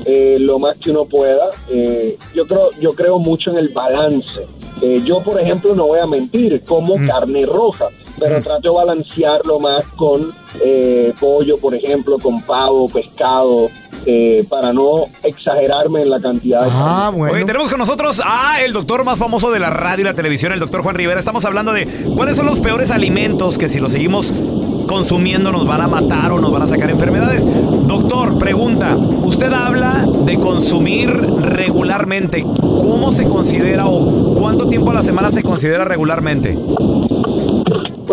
eh, 0.04 0.36
lo 0.38 0.58
más 0.58 0.76
que 0.76 0.90
uno 0.90 1.04
pueda. 1.06 1.50
Eh, 1.68 2.16
yo 2.34 2.46
creo 2.46 2.70
yo 2.80 2.90
creo 2.90 3.18
mucho 3.18 3.50
en 3.50 3.58
el 3.58 3.68
balance. 3.68 4.46
Eh, 4.82 5.00
yo, 5.04 5.22
por 5.22 5.40
ejemplo, 5.40 5.74
no 5.74 5.86
voy 5.86 6.00
a 6.00 6.06
mentir, 6.06 6.62
como 6.64 6.96
carne 7.06 7.46
roja, 7.46 7.88
pero 8.18 8.38
trato 8.40 8.70
de 8.70 8.74
balancearlo 8.74 9.58
más 9.58 9.82
con 9.96 10.28
eh, 10.64 11.12
pollo, 11.18 11.58
por 11.58 11.74
ejemplo, 11.74 12.18
con 12.18 12.40
pavo, 12.42 12.88
pescado, 12.88 13.70
eh, 14.06 14.44
para 14.50 14.72
no 14.72 15.06
exagerarme 15.22 16.02
en 16.02 16.10
la 16.10 16.20
cantidad 16.20 16.62
de 16.62 16.70
Ah, 16.70 17.10
bueno. 17.14 17.34
Oye, 17.34 17.44
tenemos 17.46 17.70
con 17.70 17.78
nosotros 17.78 18.20
a 18.24 18.62
el 18.62 18.72
doctor 18.74 19.02
más 19.02 19.18
famoso 19.18 19.50
de 19.50 19.58
la 19.58 19.70
radio 19.70 20.02
y 20.02 20.04
la 20.04 20.12
televisión, 20.14 20.52
el 20.52 20.60
doctor 20.60 20.82
Juan 20.82 20.94
Rivera. 20.94 21.18
Estamos 21.18 21.44
hablando 21.46 21.72
de 21.72 21.86
cuáles 22.14 22.36
son 22.36 22.46
los 22.46 22.58
peores 22.58 22.90
alimentos 22.90 23.56
que 23.56 23.68
si 23.70 23.80
los 23.80 23.92
seguimos 23.92 24.32
consumiendo 24.86 25.50
nos 25.52 25.66
van 25.66 25.80
a 25.80 25.88
matar 25.88 26.32
o 26.32 26.38
nos 26.38 26.52
van 26.52 26.62
a 26.62 26.66
sacar 26.66 26.90
enfermedades. 26.90 27.46
Doctor, 27.86 28.36
pregunta, 28.38 28.94
usted 28.94 29.50
habla 29.52 30.06
de 30.24 30.38
consumir 30.38 31.08
regularmente. 31.10 32.42
¿Cómo 32.42 33.10
se 33.10 33.24
considera 33.24 33.86
o 33.86 34.34
cuánto 34.34 34.68
tiempo 34.68 34.90
a 34.90 34.94
la 34.94 35.02
semana 35.02 35.30
se 35.30 35.42
considera 35.42 35.84
regularmente? 35.84 36.58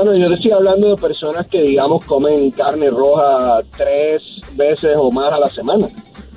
Bueno, 0.04 0.18
yo 0.18 0.30
te 0.30 0.34
estoy 0.34 0.50
hablando 0.50 0.90
de 0.90 0.96
personas 1.00 1.46
que, 1.46 1.62
digamos, 1.62 2.04
comen 2.06 2.50
carne 2.50 2.90
roja 2.90 3.62
tres 3.78 4.24
veces 4.56 4.96
o 4.98 5.12
más 5.12 5.32
a 5.32 5.38
la 5.38 5.48
semana. 5.48 5.90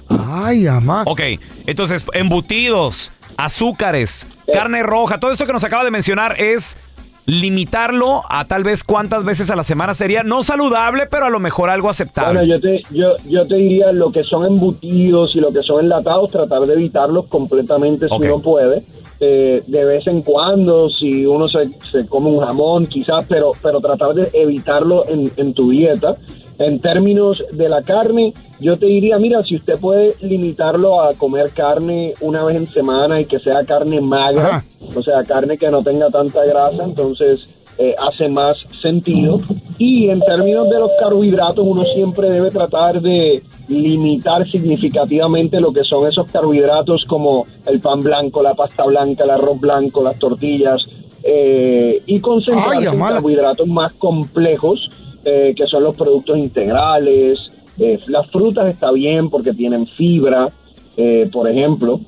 Ay, 0.07 0.66
amá. 0.66 1.05
Ok, 1.07 1.20
entonces 1.64 2.05
embutidos, 2.12 3.11
azúcares, 3.38 4.29
carne 4.53 4.83
roja, 4.83 5.18
todo 5.18 5.33
esto 5.33 5.46
que 5.46 5.55
nos 5.55 5.64
acaba 5.64 5.83
de 5.83 5.90
mencionar 5.90 6.38
es 6.38 6.77
limitarlo 7.24 8.20
a 8.29 8.44
tal 8.44 8.64
vez 8.64 8.85
cuántas 8.85 9.24
veces 9.24 9.50
a 9.50 9.57
la 9.57 9.64
semana 9.64 9.94
sería 9.94 10.22
no 10.22 10.42
saludable, 10.42 11.07
pero 11.07 11.24
a 11.24 11.31
lo 11.31 11.40
mejor 11.40 11.70
algo 11.70 11.88
aceptable. 11.88 12.40
Bueno, 12.40 12.55
yo 12.55 12.61
te, 12.61 12.83
yo, 12.90 13.16
yo 13.27 13.46
te 13.46 13.55
diría 13.55 13.92
lo 13.92 14.12
que 14.12 14.22
son 14.22 14.44
embutidos 14.44 15.35
y 15.37 15.40
lo 15.40 15.50
que 15.55 15.62
son 15.62 15.85
enlatados, 15.85 16.31
tratar 16.31 16.61
de 16.66 16.74
evitarlos 16.74 17.29
completamente 17.29 18.09
si 18.09 18.14
uno 18.14 18.40
puede. 18.40 18.83
Eh, 19.26 19.62
de 19.66 19.84
vez 19.87 20.06
en 20.06 20.20
cuando, 20.20 20.90
si 20.90 21.24
uno 21.24 21.48
se, 21.48 21.70
se 21.90 22.06
come 22.06 22.28
un 22.28 22.40
jamón, 22.40 22.87
quizás, 22.87 23.24
pero, 23.26 23.52
pero 23.62 23.80
tratar 23.80 24.14
de 24.14 24.28
evitarlo 24.34 25.08
en, 25.08 25.32
en 25.38 25.54
tu 25.54 25.70
dieta. 25.70 26.18
En 26.58 26.78
términos 26.78 27.42
de 27.52 27.68
la 27.68 27.82
carne, 27.82 28.34
yo 28.60 28.78
te 28.78 28.84
diría, 28.84 29.18
mira, 29.18 29.42
si 29.42 29.56
usted 29.56 29.78
puede 29.80 30.14
limitarlo 30.20 31.00
a 31.00 31.14
comer 31.14 31.50
carne 31.50 32.12
una 32.20 32.44
vez 32.44 32.56
en 32.56 32.66
semana 32.66 33.18
y 33.18 33.24
que 33.24 33.38
sea 33.38 33.64
carne 33.64 34.00
magra, 34.02 34.62
o 34.94 35.02
sea, 35.02 35.24
carne 35.24 35.56
que 35.56 35.70
no 35.70 35.82
tenga 35.82 36.08
tanta 36.10 36.44
grasa, 36.44 36.84
entonces 36.84 37.46
eh, 37.78 37.94
hace 37.98 38.28
más 38.28 38.56
sentido. 38.80 39.40
Y 39.78 40.08
en 40.08 40.20
términos 40.20 40.68
de 40.70 40.78
los 40.78 40.90
carbohidratos, 41.00 41.66
uno 41.66 41.82
siempre 41.82 42.28
debe 42.30 42.50
tratar 42.50 43.00
de 43.00 43.42
limitar 43.68 44.48
significativamente 44.48 45.60
lo 45.60 45.72
que 45.72 45.84
son 45.84 46.08
esos 46.08 46.30
carbohidratos 46.30 47.04
como 47.06 47.46
el 47.66 47.80
pan 47.80 48.00
blanco, 48.00 48.42
la 48.42 48.54
pasta 48.54 48.84
blanca, 48.84 49.24
el 49.24 49.30
arroz 49.30 49.58
blanco, 49.60 50.02
las 50.02 50.18
tortillas, 50.18 50.87
eh, 51.24 52.02
y 52.06 52.20
concentrarse 52.20 52.78
Ay, 52.78 52.94
en 52.94 53.00
carbohidratos 53.00 53.66
más 53.66 53.92
complejos, 53.94 54.88
eh, 55.24 55.54
que 55.56 55.66
son 55.66 55.82
los 55.82 55.96
productos 55.96 56.37
integrales. 56.37 57.38
Eh, 57.78 57.98
las 58.08 58.28
frutas 58.30 58.70
está 58.70 58.92
bien 58.92 59.30
porque 59.30 59.52
tienen 59.52 59.87
fibra, 59.87 60.50
eh, 60.96 61.28
por 61.32 61.48
ejemplo. 61.48 62.00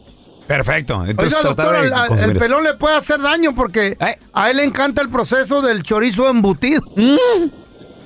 Perfecto. 0.46 1.04
Entonces 1.06 1.38
Oiga, 1.38 1.48
doctor, 1.48 1.82
de 1.82 1.90
la- 1.90 2.06
consumir 2.06 2.24
el 2.24 2.30
eso. 2.36 2.40
pelón 2.40 2.64
le 2.64 2.74
puede 2.74 2.96
hacer 2.96 3.20
daño 3.20 3.50
porque 3.54 3.96
a 4.32 4.50
él 4.50 4.56
le 4.58 4.64
encanta 4.64 5.02
el 5.02 5.08
proceso 5.08 5.60
del 5.62 5.82
chorizo 5.82 6.28
embutido. 6.28 6.82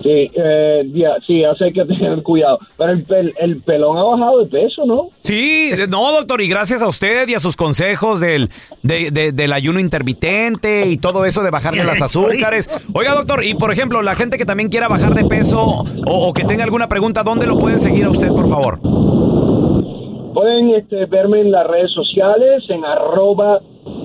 Sí, 0.03 0.31
eh, 0.35 0.83
ya, 0.95 1.11
sí, 1.27 1.45
así 1.45 1.65
hay 1.65 1.73
que 1.75 1.85
tener 1.85 2.23
cuidado. 2.23 2.59
Pero 2.79 2.93
el, 2.93 3.07
pel- 3.07 3.35
el 3.39 3.61
pelón 3.61 3.99
ha 3.99 4.03
bajado 4.03 4.39
de 4.39 4.47
peso, 4.47 4.87
¿no? 4.87 5.11
Sí, 5.21 5.73
no, 5.91 6.11
doctor, 6.13 6.41
y 6.41 6.49
gracias 6.49 6.81
a 6.81 6.89
usted 6.89 7.29
y 7.29 7.35
a 7.35 7.39
sus 7.39 7.55
consejos 7.55 8.19
del, 8.19 8.49
de- 8.83 9.11
de- 9.11 9.33
del 9.33 9.53
ayuno 9.53 9.79
intermitente 9.79 10.87
y 10.87 10.97
todo 10.97 11.27
eso 11.27 11.43
de 11.43 11.51
bajarle 11.51 11.85
las 11.85 12.01
azúcares. 12.03 12.71
Oiga, 12.95 13.13
doctor, 13.15 13.45
y 13.45 13.53
por 13.53 13.71
ejemplo, 13.73 14.01
la 14.01 14.15
gente 14.15 14.39
que 14.39 14.47
también 14.47 14.71
quiera 14.71 14.89
bajar 14.89 15.15
de 15.15 15.27
peso 15.27 15.61
o, 15.61 15.85
o 16.07 16.33
que 16.33 16.45
tenga 16.45 16.65
alguna 16.65 16.89
pregunta, 16.89 17.23
¿dónde 17.23 17.47
lo 17.47 17.59
pueden 17.59 17.79
seguir 17.79 18.07
a 18.07 18.11
usted, 18.11 18.29
por 18.29 18.49
favor? 18.49 18.81
Pueden 20.35 20.71
este, 20.71 21.07
verme 21.07 21.41
en 21.41 21.51
las 21.51 21.67
redes 21.67 21.91
sociales, 21.93 22.63
en 22.69 22.85
arroba 22.85 23.61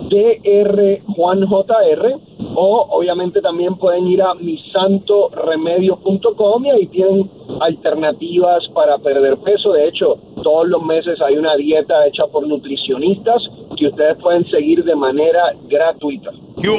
drjuanjr, 0.09 2.19
o 2.55 2.87
obviamente 2.89 3.41
también 3.41 3.75
pueden 3.75 4.07
ir 4.07 4.21
a 4.21 4.33
misantoremedio.com 4.35 6.65
y 6.65 6.69
ahí 6.69 6.87
tienen 6.87 7.29
alternativas 7.61 8.65
para 8.73 8.97
perder 8.97 9.37
peso. 9.37 9.71
De 9.73 9.87
hecho, 9.87 10.17
todos 10.41 10.67
los 10.67 10.83
meses 10.83 11.21
hay 11.21 11.37
una 11.37 11.55
dieta 11.55 12.07
hecha 12.07 12.25
por 12.27 12.47
nutricionistas 12.47 13.43
que 13.77 13.87
ustedes 13.87 14.17
pueden 14.21 14.45
seguir 14.49 14.83
de 14.83 14.95
manera 14.95 15.53
gratuita. 15.67 16.31
¿Qué? 16.61 16.69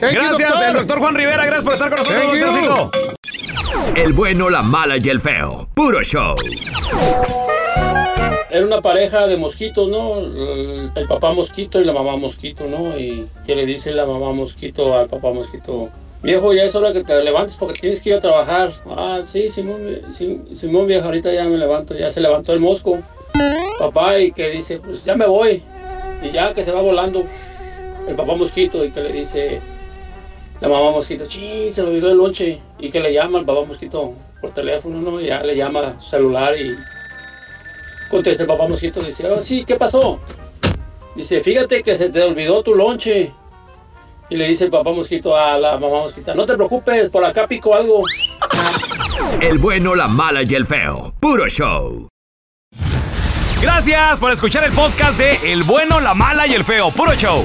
Gracias, 0.00 0.68
el 0.68 0.74
doctor 0.74 0.98
Juan 0.98 1.14
Rivera, 1.14 1.46
gracias 1.46 1.64
por 1.64 1.74
estar 1.74 1.90
con 1.90 1.98
nosotros, 1.98 2.40
doctorcito. 2.40 2.90
El 3.96 4.12
bueno, 4.12 4.50
la 4.50 4.62
mala 4.62 4.96
y 5.02 5.08
el 5.08 5.20
feo. 5.20 5.68
Puro 5.74 6.02
show. 6.02 6.36
Era 8.50 8.66
una 8.66 8.82
pareja 8.82 9.26
de 9.26 9.36
mosquitos, 9.36 9.88
¿no? 9.88 10.18
El, 10.18 11.06
papá 11.08 11.32
mosquito 11.32 11.80
y 11.80 11.84
la 11.84 11.92
mamá 11.92 12.16
mosquito, 12.16 12.64
¿no? 12.66 12.98
Y 12.98 13.28
que 13.46 13.54
le 13.54 13.64
dice 13.64 13.92
la 13.92 14.06
mamá 14.06 14.32
mosquito 14.32 14.96
al 14.96 15.08
papá 15.08 15.32
mosquito, 15.32 15.88
viejo, 16.22 16.52
ya 16.52 16.64
es 16.64 16.74
hora 16.74 16.92
que 16.92 17.04
te 17.04 17.22
levantes 17.22 17.56
porque 17.56 17.80
tienes 17.80 18.02
que 18.02 18.10
ir 18.10 18.16
a 18.16 18.20
trabajar. 18.20 18.72
Ah, 18.86 19.22
sí, 19.26 19.48
Simón, 19.48 20.00
Simón 20.52 20.86
viejo, 20.88 21.06
ahorita 21.06 21.32
ya 21.32 21.44
me 21.44 21.56
levanto, 21.58 21.96
ya 21.96 22.10
se 22.10 22.20
levantó 22.20 22.52
el 22.52 22.60
mosco. 22.60 22.98
Papá 23.78 24.18
y 24.18 24.32
que 24.32 24.50
dice, 24.50 24.80
pues 24.80 25.04
ya 25.04 25.14
me 25.14 25.26
voy. 25.26 25.62
Y 26.22 26.32
ya 26.32 26.52
que 26.52 26.64
se 26.64 26.72
va 26.72 26.80
volando 26.80 27.24
el 28.08 28.14
papá 28.16 28.34
mosquito 28.34 28.84
y 28.84 28.90
que 28.90 29.00
le 29.00 29.12
dice 29.12 29.60
la 30.60 30.68
mamá 30.68 30.90
mosquito, 30.90 31.24
sí, 31.28 31.70
se 31.70 31.82
me 31.82 31.90
olvidó 31.90 32.10
el 32.10 32.18
lonche. 32.18 32.58
Y 32.80 32.90
que 32.90 32.98
le 32.98 33.12
llama 33.12 33.38
al 33.38 33.44
papá 33.44 33.64
mosquito 33.64 34.14
por 34.40 34.52
teléfono, 34.52 35.00
¿no? 35.00 35.20
Y 35.20 35.26
ya 35.26 35.42
le 35.42 35.54
llama 35.54 36.00
celular 36.00 36.54
y 36.56 36.70
Contesta 38.10 38.42
el 38.42 38.48
papá 38.48 38.66
mosquito, 38.66 39.00
dice, 39.00 39.26
"Ah, 39.32 39.40
sí, 39.40 39.64
¿qué 39.64 39.76
pasó? 39.76 40.20
Dice, 41.14 41.40
fíjate 41.42 41.82
que 41.82 41.94
se 41.96 42.08
te 42.08 42.22
olvidó 42.22 42.62
tu 42.62 42.74
lonche. 42.74 43.32
Y 44.28 44.36
le 44.36 44.46
dice 44.48 44.64
el 44.64 44.70
papá 44.70 44.92
mosquito 44.92 45.36
a 45.36 45.58
la 45.58 45.72
mamá 45.78 46.00
mosquita, 46.02 46.34
no 46.34 46.46
te 46.46 46.54
preocupes, 46.54 47.10
por 47.10 47.24
acá 47.24 47.48
pico 47.48 47.74
algo. 47.74 48.04
El 49.40 49.58
bueno, 49.58 49.94
la 49.94 50.06
mala 50.08 50.42
y 50.42 50.54
el 50.54 50.66
feo. 50.66 51.12
Puro 51.20 51.48
show. 51.48 52.08
Gracias 53.60 54.18
por 54.18 54.32
escuchar 54.32 54.64
el 54.64 54.72
podcast 54.72 55.18
de 55.18 55.52
El 55.52 55.64
bueno, 55.64 56.00
la 56.00 56.14
mala 56.14 56.46
y 56.46 56.54
el 56.54 56.64
feo. 56.64 56.90
Puro 56.90 57.12
show. 57.14 57.44